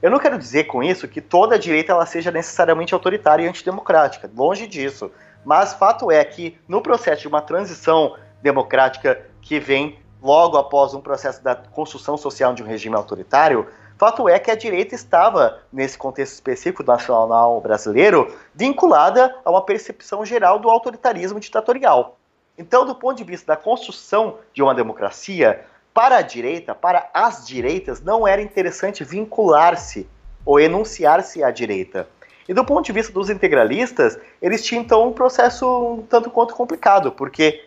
[0.00, 3.48] Eu não quero dizer com isso que toda a direita ela seja necessariamente autoritária e
[3.48, 5.10] antidemocrática, longe disso.
[5.44, 11.00] Mas fato é que no processo de uma transição democrática que vem logo após um
[11.00, 13.66] processo da construção social de um regime autoritário,
[13.98, 20.24] fato é que a direita estava, nesse contexto específico nacional brasileiro, vinculada a uma percepção
[20.24, 22.18] geral do autoritarismo ditatorial.
[22.56, 27.46] Então, do ponto de vista da construção de uma democracia, para a direita, para as
[27.46, 30.08] direitas, não era interessante vincular-se
[30.44, 32.08] ou enunciar-se à direita.
[32.48, 36.54] E do ponto de vista dos integralistas, eles tinham então um processo um tanto quanto
[36.54, 37.64] complicado, porque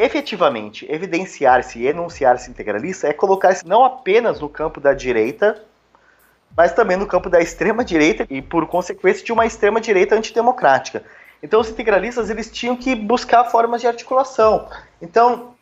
[0.00, 5.62] efetivamente evidenciar-se e enunciar-se integralista é colocar-se não apenas no campo da direita,
[6.56, 11.04] mas também no campo da extrema direita e por consequência de uma extrema direita antidemocrática.
[11.42, 14.68] Então os integralistas eles tinham que buscar formas de articulação.
[15.02, 15.54] Então,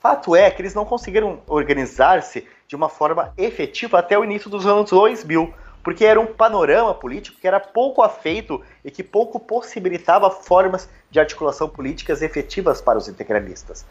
[0.00, 4.66] fato é que eles não conseguiram organizar-se de uma forma efetiva até o início dos
[4.66, 5.52] anos 2000
[5.86, 11.20] porque era um panorama político que era pouco afeito e que pouco possibilitava formas de
[11.20, 13.86] articulação políticas efetivas para os integralistas.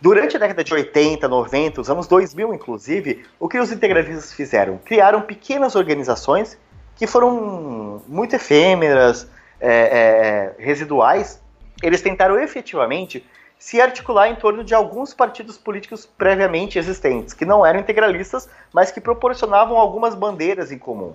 [0.00, 4.78] Durante a década de 80, 90, os anos 2000 inclusive, o que os integralistas fizeram?
[4.82, 6.56] Criaram pequenas organizações
[6.96, 9.28] que foram muito efêmeras,
[9.60, 11.38] é, é, residuais.
[11.82, 13.22] Eles tentaram efetivamente
[13.58, 18.90] se articular em torno de alguns partidos políticos previamente existentes, que não eram integralistas, mas
[18.90, 21.14] que proporcionavam algumas bandeiras em comum.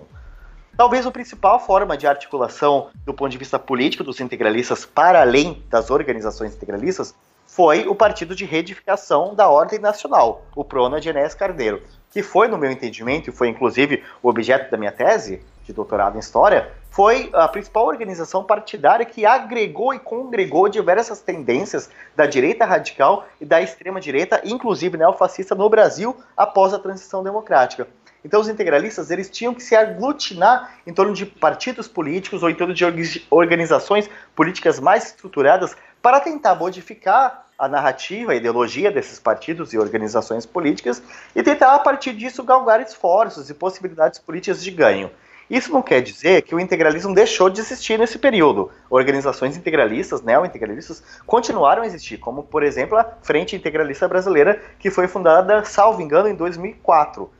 [0.76, 5.62] Talvez a principal forma de articulação do ponto de vista político dos integralistas para além
[5.68, 7.14] das organizações integralistas
[7.46, 12.48] foi o Partido de Reedificação da Ordem Nacional, o PRONA de Enéas Carneiro, que foi,
[12.48, 16.72] no meu entendimento, e foi inclusive o objeto da minha tese de doutorado em História,
[16.90, 23.46] foi a principal organização partidária que agregou e congregou diversas tendências da direita radical e
[23.46, 27.88] da extrema direita, inclusive neofascista, no Brasil após a transição democrática.
[28.24, 32.54] Então os integralistas eles tinham que se aglutinar em torno de partidos políticos ou em
[32.54, 32.84] torno de
[33.30, 40.44] organizações políticas mais estruturadas para tentar modificar a narrativa, a ideologia desses partidos e organizações
[40.44, 41.02] políticas
[41.34, 45.10] e tentar a partir disso galgar esforços e possibilidades políticas de ganho.
[45.52, 48.70] Isso não quer dizer que o integralismo deixou de existir nesse período.
[48.88, 55.06] Organizações integralistas, neo-integralistas, continuaram a existir, como, por exemplo, a Frente Integralista Brasileira, que foi
[55.06, 57.30] fundada, salvo engano, em 2004.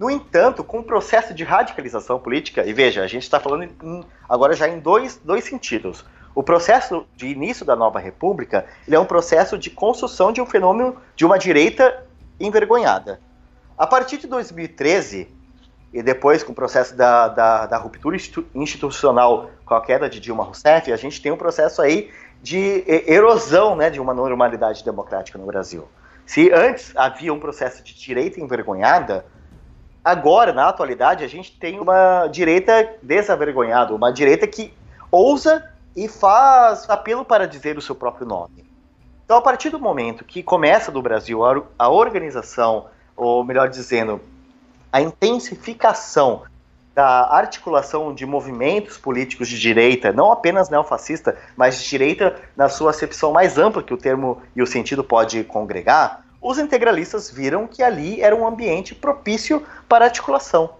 [0.00, 4.04] No entanto, com o processo de radicalização política, e veja, a gente está falando em,
[4.28, 6.04] agora já em dois, dois sentidos.
[6.34, 10.96] O processo de início da nova república é um processo de construção de um fenômeno
[11.14, 12.04] de uma direita
[12.40, 13.20] envergonhada.
[13.78, 15.38] A partir de 2013,
[15.92, 18.16] e depois com o processo da, da, da ruptura
[18.54, 22.10] institucional com a queda de Dilma Rousseff, a gente tem um processo aí
[22.42, 25.88] de erosão né, de uma normalidade democrática no Brasil.
[26.24, 29.26] Se antes havia um processo de direita envergonhada,
[30.04, 34.72] agora, na atualidade, a gente tem uma direita desavergonhada, uma direita que
[35.10, 38.64] ousa e faz apelo para dizer o seu próprio nome.
[39.24, 41.40] Então, a partir do momento que começa no Brasil
[41.78, 42.86] a organização,
[43.16, 44.20] ou melhor dizendo,
[44.92, 46.42] a intensificação
[46.94, 52.90] da articulação de movimentos políticos de direita, não apenas neofascista, mas de direita na sua
[52.90, 57.82] acepção mais ampla que o termo e o sentido pode congregar, os integralistas viram que
[57.82, 60.70] ali era um ambiente propício para articulação.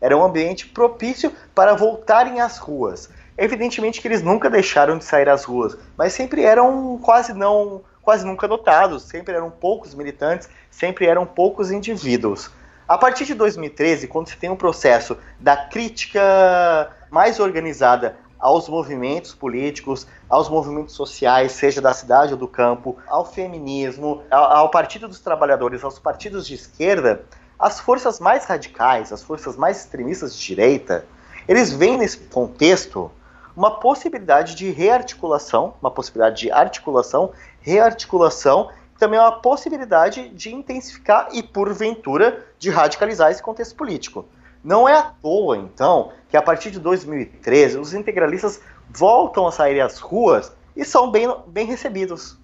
[0.00, 3.10] Era um ambiente propício para voltarem às ruas.
[3.36, 8.24] Evidentemente que eles nunca deixaram de sair às ruas, mas sempre eram quase não, quase
[8.24, 12.50] nunca notados, sempre eram poucos militantes, sempre eram poucos indivíduos.
[12.90, 19.32] A partir de 2013, quando se tem um processo da crítica mais organizada aos movimentos
[19.32, 25.20] políticos, aos movimentos sociais, seja da cidade ou do campo, ao feminismo, ao, Partido dos
[25.20, 27.22] Trabalhadores, aos partidos de esquerda,
[27.56, 31.06] as forças mais radicais, as forças mais extremistas de direita,
[31.46, 33.08] eles veem nesse contexto
[33.56, 37.30] uma possibilidade de rearticulação, uma possibilidade de articulação,
[37.60, 38.68] rearticulação
[39.00, 44.26] também é uma possibilidade de intensificar e, porventura, de radicalizar esse contexto político.
[44.62, 49.80] Não é à toa, então, que a partir de 2013 os integralistas voltam a sair
[49.80, 52.38] às ruas e são bem, bem recebidos.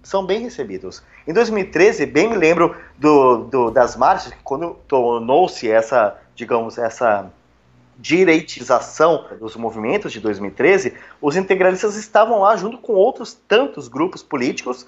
[0.00, 1.02] São bem recebidos.
[1.26, 7.28] Em 2013, bem me lembro do, do das marchas, quando tornou-se essa, digamos, essa
[7.98, 14.86] direitização dos movimentos de 2013, os integralistas estavam lá junto com outros tantos grupos políticos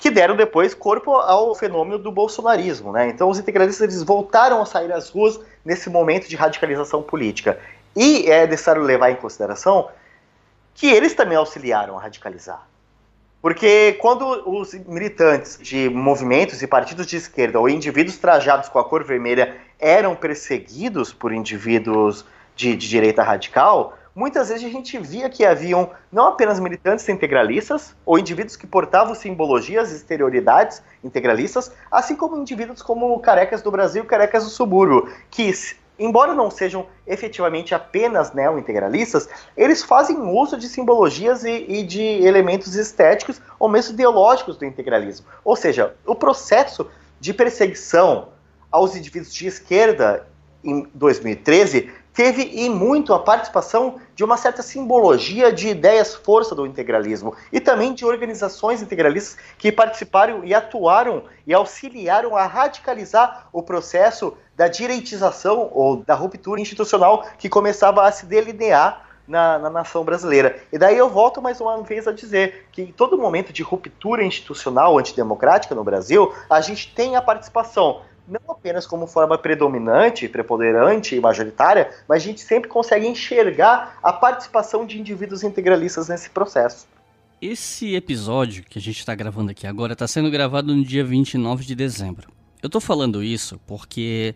[0.00, 2.90] que deram depois corpo ao fenômeno do bolsonarismo.
[2.90, 3.10] Né?
[3.10, 7.60] Então os integralistas eles voltaram a sair às ruas nesse momento de radicalização política.
[7.94, 9.88] E é necessário levar em consideração
[10.74, 12.66] que eles também auxiliaram a radicalizar.
[13.42, 18.84] Porque quando os militantes de movimentos e partidos de esquerda ou indivíduos trajados com a
[18.84, 22.24] cor vermelha eram perseguidos por indivíduos
[22.56, 27.96] de, de direita radical, muitas vezes a gente via que haviam não apenas militantes integralistas
[28.04, 34.04] ou indivíduos que portavam simbologias e exterioridades integralistas, assim como indivíduos como carecas do Brasil,
[34.04, 35.50] carecas do subúrbio, que
[35.98, 42.74] embora não sejam efetivamente apenas neo-integralistas, eles fazem uso de simbologias e, e, de elementos
[42.74, 45.24] estéticos ou mesmo ideológicos do integralismo.
[45.42, 48.28] Ou seja, o processo de perseguição
[48.70, 50.26] aos indivíduos de esquerda
[50.62, 56.66] em 2013 teve e muito a participação de uma certa simbologia de ideias força do
[56.66, 63.62] integralismo e também de organizações integralistas que participaram e atuaram e auxiliaram a radicalizar o
[63.62, 70.04] processo da direitização ou da ruptura institucional que começava a se delinear na, na, nação
[70.04, 70.62] brasileira.
[70.70, 74.22] E daí eu volto mais uma vez a dizer que em todo momento de ruptura
[74.22, 81.16] institucional antidemocrática no Brasil, a gente tem a participação não apenas como forma predominante, preponderante
[81.16, 86.86] e majoritária, mas a gente sempre consegue enxergar a participação de indivíduos integralistas nesse processo.
[87.42, 91.64] Esse episódio que a gente está gravando aqui agora está sendo gravado no dia 29
[91.64, 92.30] de dezembro.
[92.62, 94.34] Eu estou falando isso porque,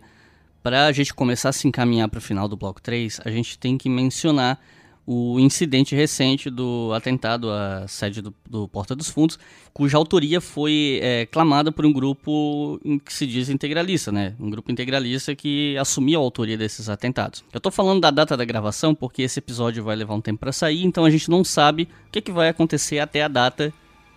[0.61, 3.57] para a gente começar a se encaminhar para o final do bloco 3, a gente
[3.57, 4.59] tem que mencionar
[5.05, 9.37] o incidente recente do atentado à sede do, do Porta dos Fundos,
[9.73, 14.35] cuja autoria foi é, clamada por um grupo que se diz integralista, né?
[14.39, 17.43] Um grupo integralista que assumiu a autoria desses atentados.
[17.53, 20.51] Eu tô falando da data da gravação porque esse episódio vai levar um tempo para
[20.51, 23.73] sair, então a gente não sabe o que, que vai acontecer até a data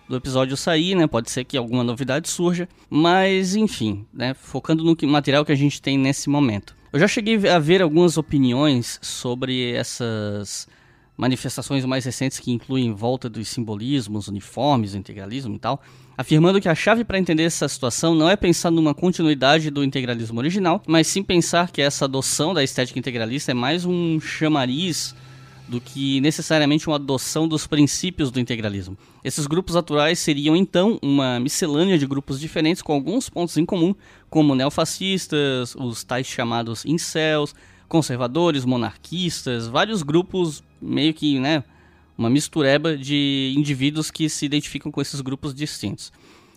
[0.07, 1.05] do episódio sair, né?
[1.05, 4.33] Pode ser que alguma novidade surja, mas enfim, né?
[4.33, 6.75] Focando no material que a gente tem nesse momento.
[6.91, 10.67] Eu já cheguei a ver algumas opiniões sobre essas
[11.19, 15.83] manifestações mais recentes que incluem volta dos simbolismos, uniformes, integralismo e tal,
[16.17, 20.39] afirmando que a chave para entender essa situação não é pensar numa continuidade do integralismo
[20.39, 25.13] original, mas sim pensar que essa adoção da estética integralista é mais um chamariz
[25.67, 28.97] do que necessariamente uma adoção dos princípios do integralismo.
[29.21, 33.93] Esses grupos atuais seriam então uma miscelânea de grupos diferentes com alguns pontos em comum,
[34.29, 37.53] como neofascistas, os tais chamados incels,
[37.89, 41.63] conservadores, monarquistas, vários grupos meio que, né,
[42.17, 46.13] uma mistureba de indivíduos que se identificam com esses grupos distintos.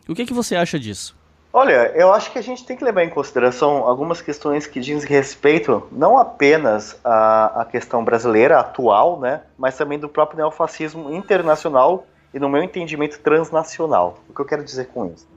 [0.08, 1.16] O que, que você acha disso?
[1.54, 5.08] Olha, eu acho que a gente tem que levar em consideração algumas questões que dizem
[5.08, 12.06] respeito não apenas à, à questão brasileira atual, né, mas também do próprio neofascismo internacional
[12.32, 14.18] e, no meu entendimento, transnacional.
[14.28, 15.28] O que eu quero dizer com isso?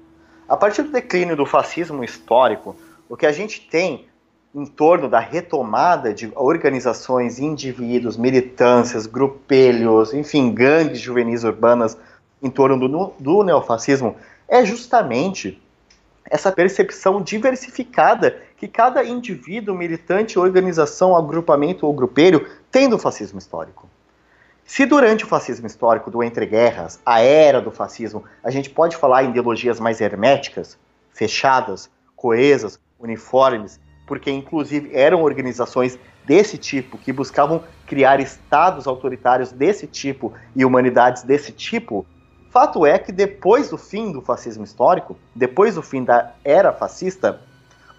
[0.48, 2.76] A partir do declínio do fascismo histórico,
[3.10, 4.08] o que a gente tem
[4.56, 11.98] em torno da retomada de organizações, indivíduos, militâncias, grupelhos, enfim, gangues juvenis urbanas
[12.42, 14.16] em torno do, do neofascismo
[14.48, 15.62] é justamente
[16.24, 23.90] essa percepção diversificada que cada indivíduo, militante, organização, agrupamento ou grupelho tem do fascismo histórico.
[24.66, 29.24] Se durante o fascismo histórico do entreguerras, a era do fascismo, a gente pode falar
[29.24, 30.78] em ideologias mais herméticas,
[31.12, 39.88] fechadas, coesas, uniformes, porque inclusive eram organizações desse tipo que buscavam criar estados autoritários desse
[39.88, 42.06] tipo e humanidades desse tipo,
[42.56, 47.42] Fato é que depois do fim do fascismo histórico, depois do fim da era fascista,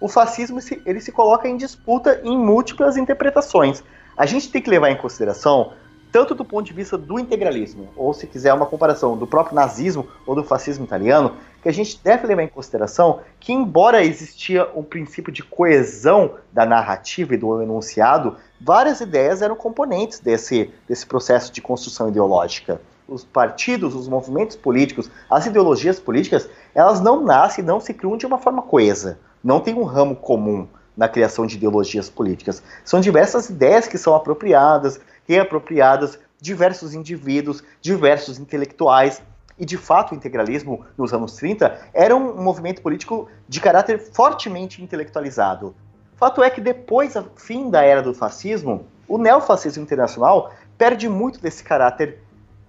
[0.01, 3.83] o fascismo ele se coloca em disputa em múltiplas interpretações.
[4.17, 5.73] A gente tem que levar em consideração
[6.17, 10.07] tanto do ponto de vista do integralismo, ou se quiser uma comparação do próprio nazismo
[10.25, 14.81] ou do fascismo italiano, que a gente deve levar em consideração que embora existia um
[14.81, 21.53] princípio de coesão da narrativa e do enunciado, várias ideias eram componentes desse, desse processo
[21.53, 27.79] de construção ideológica os partidos, os movimentos políticos, as ideologias políticas, elas não nascem, não
[27.79, 29.19] se criam de uma forma coesa.
[29.41, 32.61] Não tem um ramo comum na criação de ideologias políticas.
[32.83, 39.21] São diversas ideias que são apropriadas, reapropriadas, diversos indivíduos, diversos intelectuais.
[39.59, 44.83] E de fato, o integralismo nos anos 30 era um movimento político de caráter fortemente
[44.83, 45.75] intelectualizado.
[46.15, 51.39] Fato é que depois do fim da era do fascismo, o neofascismo internacional perde muito
[51.41, 52.19] desse caráter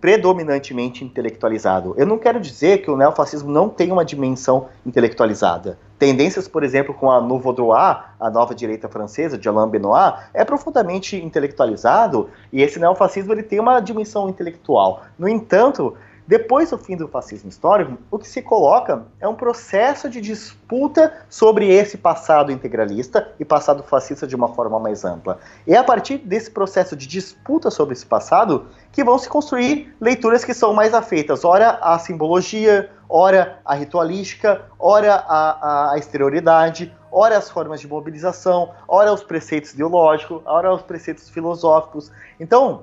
[0.01, 1.95] predominantemente intelectualizado.
[1.97, 5.79] Eu não quero dizer que o neofascismo não tem uma dimensão intelectualizada.
[5.99, 10.45] Tendências, por exemplo, com a Nouveau Droit, a nova direita francesa, de Alain Benoit, é
[10.45, 15.03] profundamente intelectualizado e esse neofascismo ele tem uma dimensão intelectual.
[15.19, 15.97] No entanto,
[16.29, 21.11] depois do fim do fascismo histórico, o que se coloca é um processo de disputa
[21.27, 25.39] sobre esse passado integralista e passado fascista de uma forma mais ampla.
[25.67, 29.97] E é a partir desse processo de disputa sobre esse passado que vão se construir
[29.99, 37.39] leituras que são mais afeitas, ora à simbologia, ora à ritualística, ora à, exterioridade, ora
[37.39, 42.13] às formas de mobilização, ora aos preceitos ideológicos, ora aos preceitos filosóficos.
[42.39, 42.83] Então,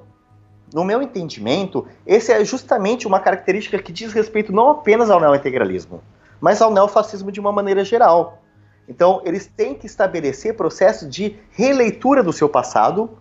[0.74, 6.02] no meu entendimento, esse é justamente uma característica que diz respeito não apenas ao neointegralismo,
[6.42, 8.42] mas ao neofascismo de uma maneira geral.
[8.88, 13.18] Então, eles têm que estabelecer processo de releitura do seu passado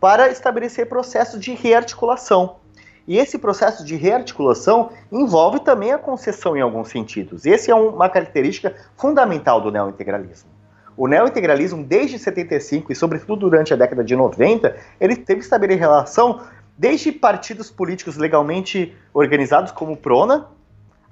[0.00, 2.56] para estabelecer processo de rearticulação.
[3.06, 7.46] E esse processo de rearticulação envolve também a concessão em alguns sentidos.
[7.46, 10.50] Esse é uma característica fundamental do neointegralismo.
[10.96, 15.78] O neointegralismo, desde 75 e sobretudo durante a década de 90, ele teve que estabelecer
[15.78, 16.40] relação
[16.76, 20.46] desde partidos políticos legalmente organizados, como o PRONA,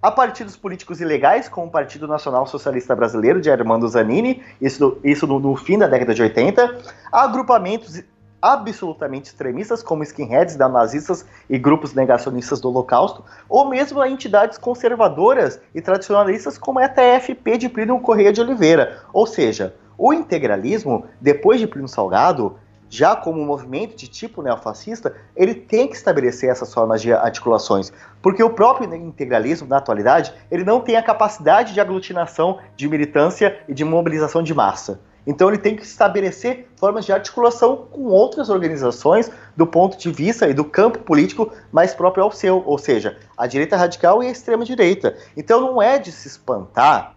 [0.02, 5.26] a partidos políticos ilegais, como o Partido Nacional Socialista Brasileiro, de Armando Zanini, isso, isso
[5.26, 6.78] no, no fim da década de 80,
[7.10, 8.02] a agrupamentos
[8.42, 15.58] absolutamente extremistas, como skinheads, nazistas e grupos negacionistas do Holocausto, ou mesmo a entidades conservadoras
[15.74, 19.00] e tradicionalistas, como a TFP de Plínio Correia de Oliveira.
[19.14, 22.58] Ou seja, o integralismo, depois de Plínio Salgado,
[22.94, 27.92] já como um movimento de tipo neofascista, ele tem que estabelecer essas formas de articulações,
[28.22, 33.58] porque o próprio integralismo, na atualidade, ele não tem a capacidade de aglutinação, de militância
[33.68, 35.00] e de mobilização de massa.
[35.26, 40.46] Então ele tem que estabelecer formas de articulação com outras organizações do ponto de vista
[40.46, 44.30] e do campo político mais próprio ao seu, ou seja, a direita radical e a
[44.30, 45.16] extrema direita.
[45.36, 47.16] Então não é de se espantar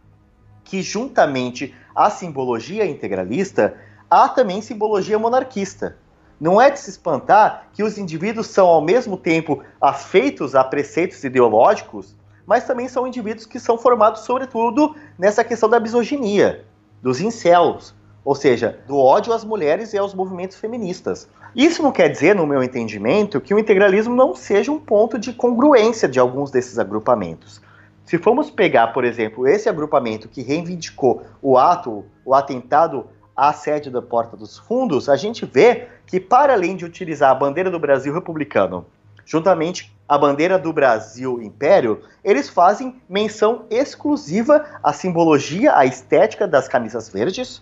[0.63, 3.75] que juntamente à simbologia integralista
[4.09, 5.97] há também simbologia monarquista.
[6.39, 11.23] Não é de se espantar que os indivíduos são ao mesmo tempo afeitos a preceitos
[11.23, 16.63] ideológicos, mas também são indivíduos que são formados sobretudo nessa questão da misoginia,
[17.01, 17.93] dos incels,
[18.23, 21.27] ou seja, do ódio às mulheres e aos movimentos feministas.
[21.55, 25.33] Isso não quer dizer, no meu entendimento, que o integralismo não seja um ponto de
[25.33, 27.61] congruência de alguns desses agrupamentos.
[28.05, 33.07] Se formos pegar, por exemplo, esse agrupamento que reivindicou o ato, o atentado
[33.37, 37.35] à sede da Porta dos Fundos, a gente vê que, para além de utilizar a
[37.35, 38.87] bandeira do Brasil republicano,
[39.23, 46.67] juntamente a bandeira do Brasil Império, eles fazem menção exclusiva à simbologia, à estética das
[46.67, 47.61] camisas verdes,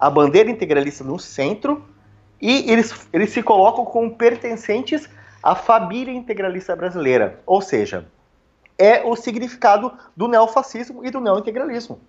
[0.00, 1.84] a bandeira integralista no centro,
[2.40, 5.08] e eles, eles se colocam como pertencentes
[5.40, 8.06] à família integralista brasileira, ou seja,
[8.76, 12.00] é o significado do neofascismo e do neointegralismo.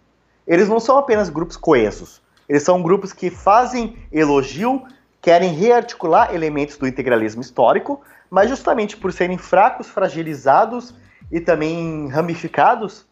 [0.47, 4.83] Eles não são apenas grupos coesos, eles são grupos que fazem elogio,
[5.21, 10.93] querem rearticular elementos do integralismo histórico, mas justamente por serem fracos, fragilizados
[11.31, 13.05] e também ramificados,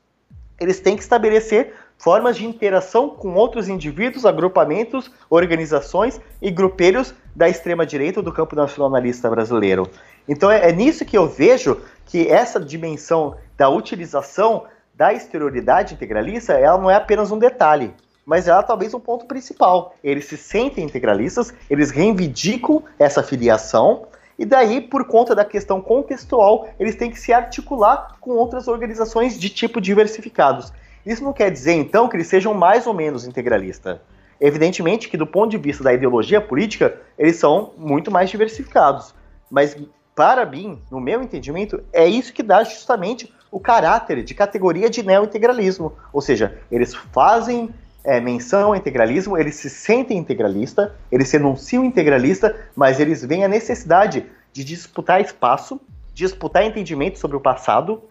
[0.60, 7.50] eles têm que estabelecer formas de interação com outros indivíduos, agrupamentos, organizações e grupelhos da
[7.50, 9.90] extrema-direita do campo nacionalista brasileiro.
[10.28, 16.54] Então é, é nisso que eu vejo que essa dimensão da utilização da exterioridade integralista,
[16.54, 17.94] ela não é apenas um detalhe,
[18.26, 19.96] mas ela é talvez um ponto principal.
[20.04, 24.08] Eles se sentem integralistas, eles reivindicam essa filiação,
[24.38, 29.40] e daí, por conta da questão contextual, eles têm que se articular com outras organizações
[29.40, 30.74] de tipo diversificados.
[31.06, 34.00] Isso não quer dizer, então, que eles sejam mais ou menos integralistas.
[34.40, 39.14] Evidentemente que, do ponto de vista da ideologia política, eles são muito mais diversificados.
[39.52, 39.78] Mas,
[40.16, 45.04] para mim, no meu entendimento, é isso que dá justamente o caráter de categoria de
[45.04, 45.94] neo-integralismo.
[46.12, 47.70] Ou seja, eles fazem
[48.04, 53.46] é, menção ao integralismo, eles se sentem integralista, eles se enunciam integralista, mas eles veem
[53.46, 55.80] a necessidade de disputar espaço,
[56.14, 58.04] disputar entendimento sobre o passado,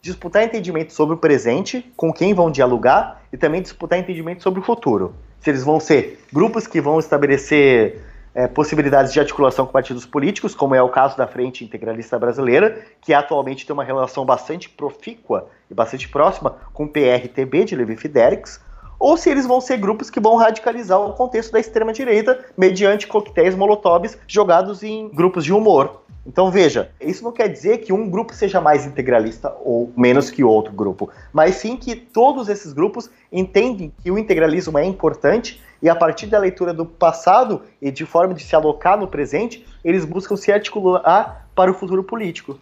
[0.00, 4.62] disputar entendimento sobre o presente, com quem vão dialogar, e também disputar entendimento sobre o
[4.62, 5.14] futuro.
[5.40, 8.00] Se eles vão ser grupos que vão estabelecer
[8.34, 12.82] é, possibilidades de articulação com partidos políticos, como é o caso da Frente Integralista Brasileira,
[13.00, 17.96] que atualmente tem uma relação bastante profícua e bastante próxima com o PRTB de Levi
[17.96, 18.60] Fidelix,
[18.98, 23.54] ou se eles vão ser grupos que vão radicalizar o contexto da extrema-direita mediante coquetéis
[23.54, 26.02] molotovs jogados em grupos de humor.
[26.26, 30.42] Então veja, isso não quer dizer que um grupo seja mais integralista ou menos que
[30.42, 35.88] outro grupo, mas sim que todos esses grupos entendem que o integralismo é importante e
[35.88, 40.06] a partir da leitura do passado e de forma de se alocar no presente, eles
[40.06, 42.58] buscam se articular para o futuro político.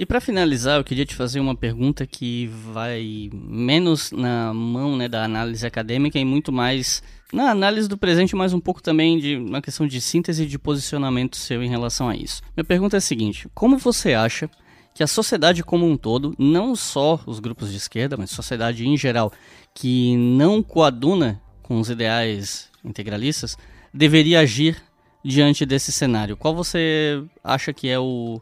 [0.00, 5.06] E para finalizar, eu queria te fazer uma pergunta que vai menos na mão né,
[5.06, 9.36] da análise acadêmica e muito mais na análise do presente, mas um pouco também de
[9.36, 12.40] uma questão de síntese de posicionamento seu em relação a isso.
[12.56, 14.48] Minha pergunta é a seguinte: como você acha
[14.94, 18.96] que a sociedade como um todo, não só os grupos de esquerda, mas sociedade em
[18.96, 19.30] geral,
[19.74, 23.54] que não coaduna com os ideais integralistas,
[23.92, 24.82] deveria agir
[25.22, 26.38] diante desse cenário?
[26.38, 28.40] Qual você acha que é o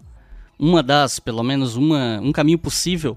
[0.58, 3.16] uma das, pelo menos uma, um caminho possível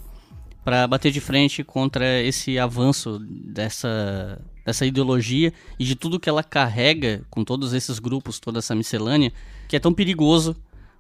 [0.63, 6.43] para bater de frente contra esse avanço dessa, dessa ideologia e de tudo que ela
[6.43, 9.33] carrega com todos esses grupos, toda essa miscelânea,
[9.67, 10.55] que é tão perigoso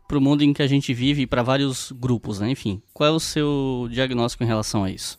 [0.07, 2.49] para o mundo em que a gente vive e para vários grupos, né?
[2.49, 5.17] Enfim, qual é o seu diagnóstico em relação a isso?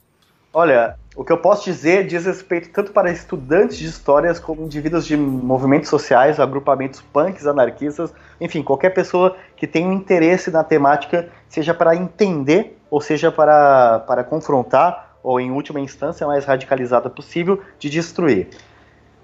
[0.53, 5.07] Olha, o que eu posso dizer diz respeito tanto para estudantes de histórias como indivíduos
[5.07, 11.29] de movimentos sociais, agrupamentos punks, anarquistas, enfim, qualquer pessoa que tenha um interesse na temática,
[11.49, 17.09] seja para entender ou seja para, para confrontar, ou em última instância, a mais radicalizada
[17.09, 18.49] possível, de destruir.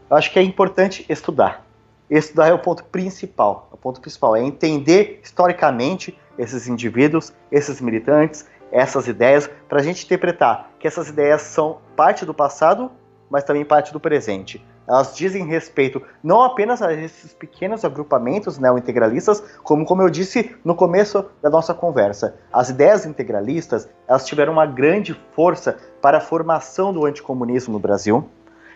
[0.09, 1.66] Eu acho que é importante estudar.
[2.09, 3.68] Estudar é o ponto principal.
[3.70, 10.04] O ponto principal é entender historicamente esses indivíduos, esses militantes, essas ideias, para a gente
[10.04, 12.90] interpretar que essas ideias são parte do passado,
[13.30, 14.64] mas também parte do presente.
[14.88, 20.74] Elas dizem respeito não apenas a esses pequenos agrupamentos neointegralistas, como, como eu disse no
[20.74, 22.36] começo da nossa conversa.
[22.50, 28.26] As ideias integralistas elas tiveram uma grande força para a formação do anticomunismo no Brasil,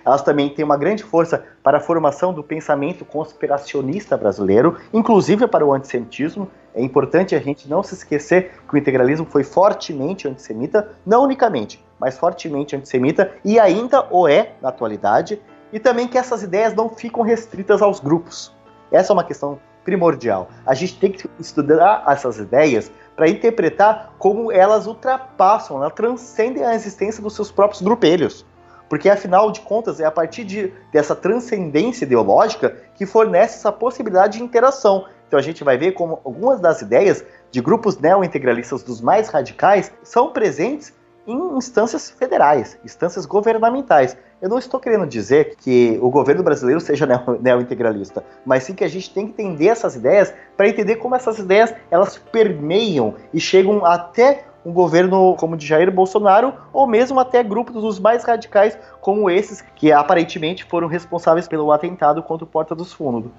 [0.04, 5.64] elas também têm uma grande força para a formação do pensamento conspiracionista brasileiro, inclusive para
[5.64, 6.48] o antissemitismo.
[6.74, 11.84] É importante a gente não se esquecer que o integralismo foi fortemente antissemita, não unicamente,
[12.00, 15.40] mas fortemente antissemita, e ainda o é na atualidade,
[15.72, 18.52] e também que essas ideias não ficam restritas aos grupos.
[18.90, 20.48] Essa é uma questão primordial.
[20.64, 26.74] A gente tem que estudar essas ideias para interpretar como elas ultrapassam, elas transcendem a
[26.74, 28.46] existência dos seus próprios grupelhos.
[28.92, 34.36] Porque, afinal de contas, é a partir de, dessa transcendência ideológica que fornece essa possibilidade
[34.36, 35.06] de interação.
[35.26, 39.90] Então, a gente vai ver como algumas das ideias de grupos neo-integralistas dos mais radicais
[40.02, 40.92] são presentes
[41.26, 44.14] em instâncias federais, instâncias governamentais.
[44.42, 47.06] Eu não estou querendo dizer que o governo brasileiro seja
[47.40, 51.38] neo-integralista, mas sim que a gente tem que entender essas ideias para entender como essas
[51.38, 57.18] ideias elas permeiam e chegam até um governo como o de Jair Bolsonaro, ou mesmo
[57.18, 62.48] até grupos dos mais radicais, como esses que aparentemente foram responsáveis pelo atentado contra o
[62.48, 63.30] Porta dos Fundos.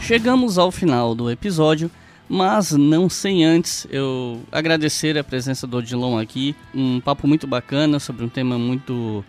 [0.00, 1.90] Chegamos ao final do episódio,
[2.34, 6.56] mas não sem antes eu agradecer a presença do Odilon aqui.
[6.74, 9.22] Um papo muito bacana sobre um tema muito,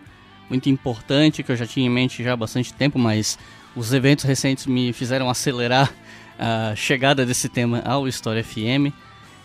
[0.48, 3.38] muito importante que eu já tinha em mente já há bastante tempo, mas
[3.76, 5.92] os eventos recentes me fizeram acelerar
[6.38, 8.90] a chegada desse tema ao História FM.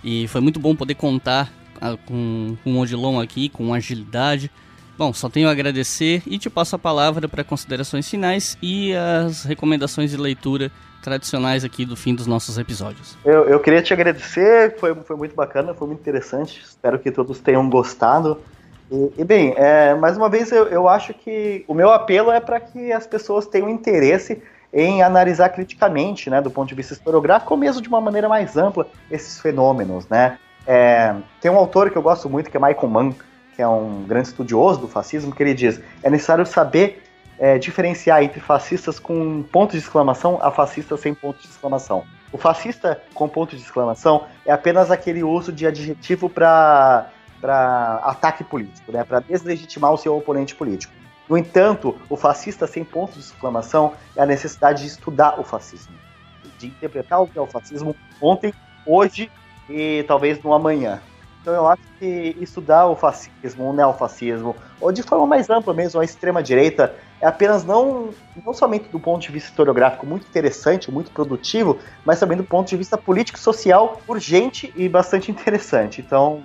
[0.06, 4.50] E foi muito bom poder contar ah, com, com o Odilon aqui, com agilidade.
[5.00, 9.46] Bom, só tenho a agradecer e te passo a palavra para considerações finais e as
[9.46, 10.70] recomendações de leitura
[11.02, 13.18] tradicionais aqui do fim dos nossos episódios.
[13.24, 16.62] Eu, eu queria te agradecer, foi, foi muito bacana, foi muito interessante.
[16.62, 18.42] Espero que todos tenham gostado.
[18.92, 22.42] E, e bem, é, mais uma vez eu, eu acho que o meu apelo é
[22.42, 24.44] para que as pessoas tenham interesse
[24.74, 28.58] em analisar criticamente, né, do ponto de vista historiográfico, ou mesmo de uma maneira mais
[28.58, 30.38] ampla, esses fenômenos, né.
[30.68, 33.16] É, tem um autor que eu gosto muito, que é Michael Mann,
[33.60, 37.04] que é um grande estudioso do fascismo, que ele diz, é necessário saber
[37.38, 42.06] é, diferenciar entre fascistas com ponto de exclamação a fascistas sem ponto de exclamação.
[42.32, 47.12] O fascista com ponto de exclamação é apenas aquele uso de adjetivo para
[48.02, 50.94] ataque político, né, para deslegitimar o seu oponente político.
[51.28, 55.96] No entanto, o fascista sem ponto de exclamação é a necessidade de estudar o fascismo,
[56.58, 58.54] de interpretar o que é o fascismo ontem,
[58.86, 59.30] hoje
[59.70, 61.02] e talvez no amanhã.
[61.42, 66.00] Então eu acho que estudar o fascismo, o neofascismo, ou de forma mais ampla mesmo,
[66.00, 68.10] a extrema-direita, é apenas não,
[68.46, 72.68] não somente do ponto de vista historiográfico muito interessante, muito produtivo, mas também do ponto
[72.68, 76.02] de vista político-social urgente e bastante interessante.
[76.02, 76.44] Então,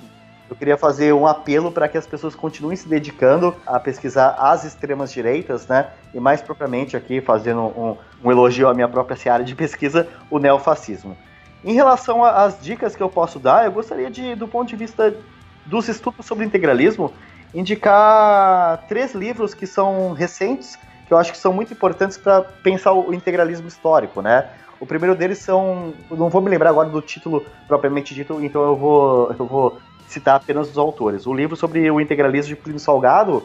[0.49, 4.65] eu queria fazer um apelo para que as pessoas continuem se dedicando a pesquisar as
[4.65, 5.91] extremas direitas, né?
[6.13, 10.39] E mais propriamente aqui fazendo um, um elogio à minha própria seara de pesquisa, o
[10.39, 11.17] neofascismo.
[11.65, 15.17] Em relação às dicas que eu posso dar, eu gostaria de, do ponto de vista
[15.65, 17.11] dos estudos sobre integralismo,
[17.55, 20.77] indicar três livros que são recentes,
[21.07, 24.47] que eu acho que são muito importantes para pensar o integralismo histórico, né?
[24.79, 28.77] O primeiro deles são, não vou me lembrar agora do título propriamente dito, então eu
[28.77, 31.27] vou, eu vou citar apenas os autores.
[31.27, 33.43] O livro sobre o integralismo de Plínio Salgado,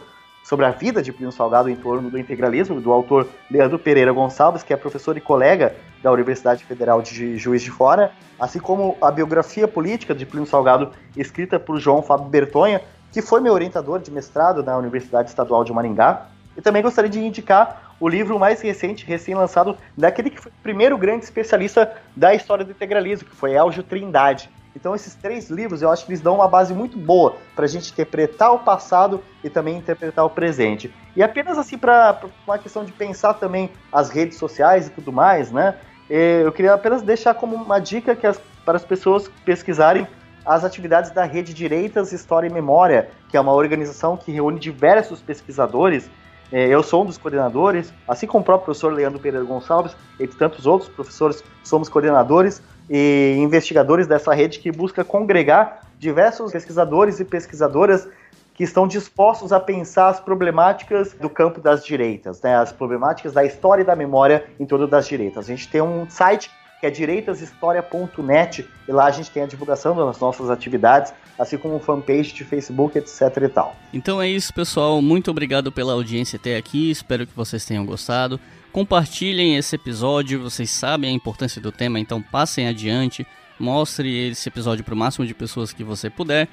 [0.50, 4.64] sobre a vida de Plínio Salgado em torno do integralismo, do autor Leandro Pereira Gonçalves,
[4.64, 9.12] que é professor e colega da Universidade Federal de Juiz de Fora, assim como a
[9.12, 12.82] biografia política de Plínio Salgado, escrita por João Fábio Bertonha,
[13.12, 16.26] que foi meu orientador de mestrado na Universidade Estadual de Maringá.
[16.58, 20.98] E também gostaria de indicar o livro mais recente, recém-lançado, daquele que foi o primeiro
[20.98, 24.50] grande especialista da história do integralismo, que foi Elgio Trindade.
[24.76, 27.68] Então, esses três livros eu acho que eles dão uma base muito boa para a
[27.68, 30.94] gente interpretar o passado e também interpretar o presente.
[31.16, 35.52] E apenas assim, para uma questão de pensar também as redes sociais e tudo mais,
[35.52, 35.76] né?
[36.10, 40.08] Eh, eu queria apenas deixar como uma dica que as, para as pessoas pesquisarem
[40.46, 45.22] as atividades da Rede Direitas, História e Memória, que é uma organização que reúne diversos
[45.22, 46.10] pesquisadores.
[46.52, 50.38] Eh, eu sou um dos coordenadores, assim como o próprio professor Leandro Pereira Gonçalves, entre
[50.38, 57.26] tantos outros professores, somos coordenadores e investigadores dessa rede que busca congregar diversos pesquisadores e
[57.26, 58.08] pesquisadoras
[58.54, 63.46] que estão dispostos a pensar as problemáticas do campo das direitas, né, as problemáticas da
[63.46, 65.46] história e da memória em torno das direitas.
[65.46, 69.96] A gente tem um site que é direitashistoria.net e lá a gente tem a divulgação
[69.96, 73.76] das nossas atividades, assim como fanpage de Facebook, etc e tal.
[73.94, 75.02] Então é isso, pessoal.
[75.02, 76.90] Muito obrigado pela audiência até aqui.
[76.90, 78.40] Espero que vocês tenham gostado.
[78.72, 83.26] Compartilhem esse episódio, vocês sabem a importância do tema, então passem adiante.
[83.60, 86.48] Mostre esse episódio para o máximo de pessoas que você puder.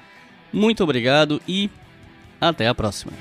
[0.51, 1.69] Muito obrigado e
[2.41, 3.13] até a próxima.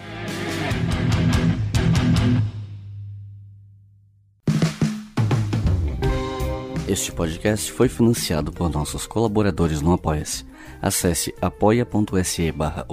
[6.88, 10.46] Este podcast foi financiado por nossos colaboradores no Apoia-se.
[10.80, 12.86] Acesse apoia.se barra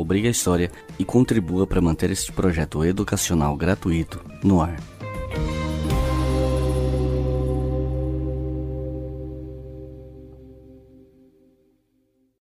[0.99, 4.92] e contribua para manter este projeto educacional gratuito no ar.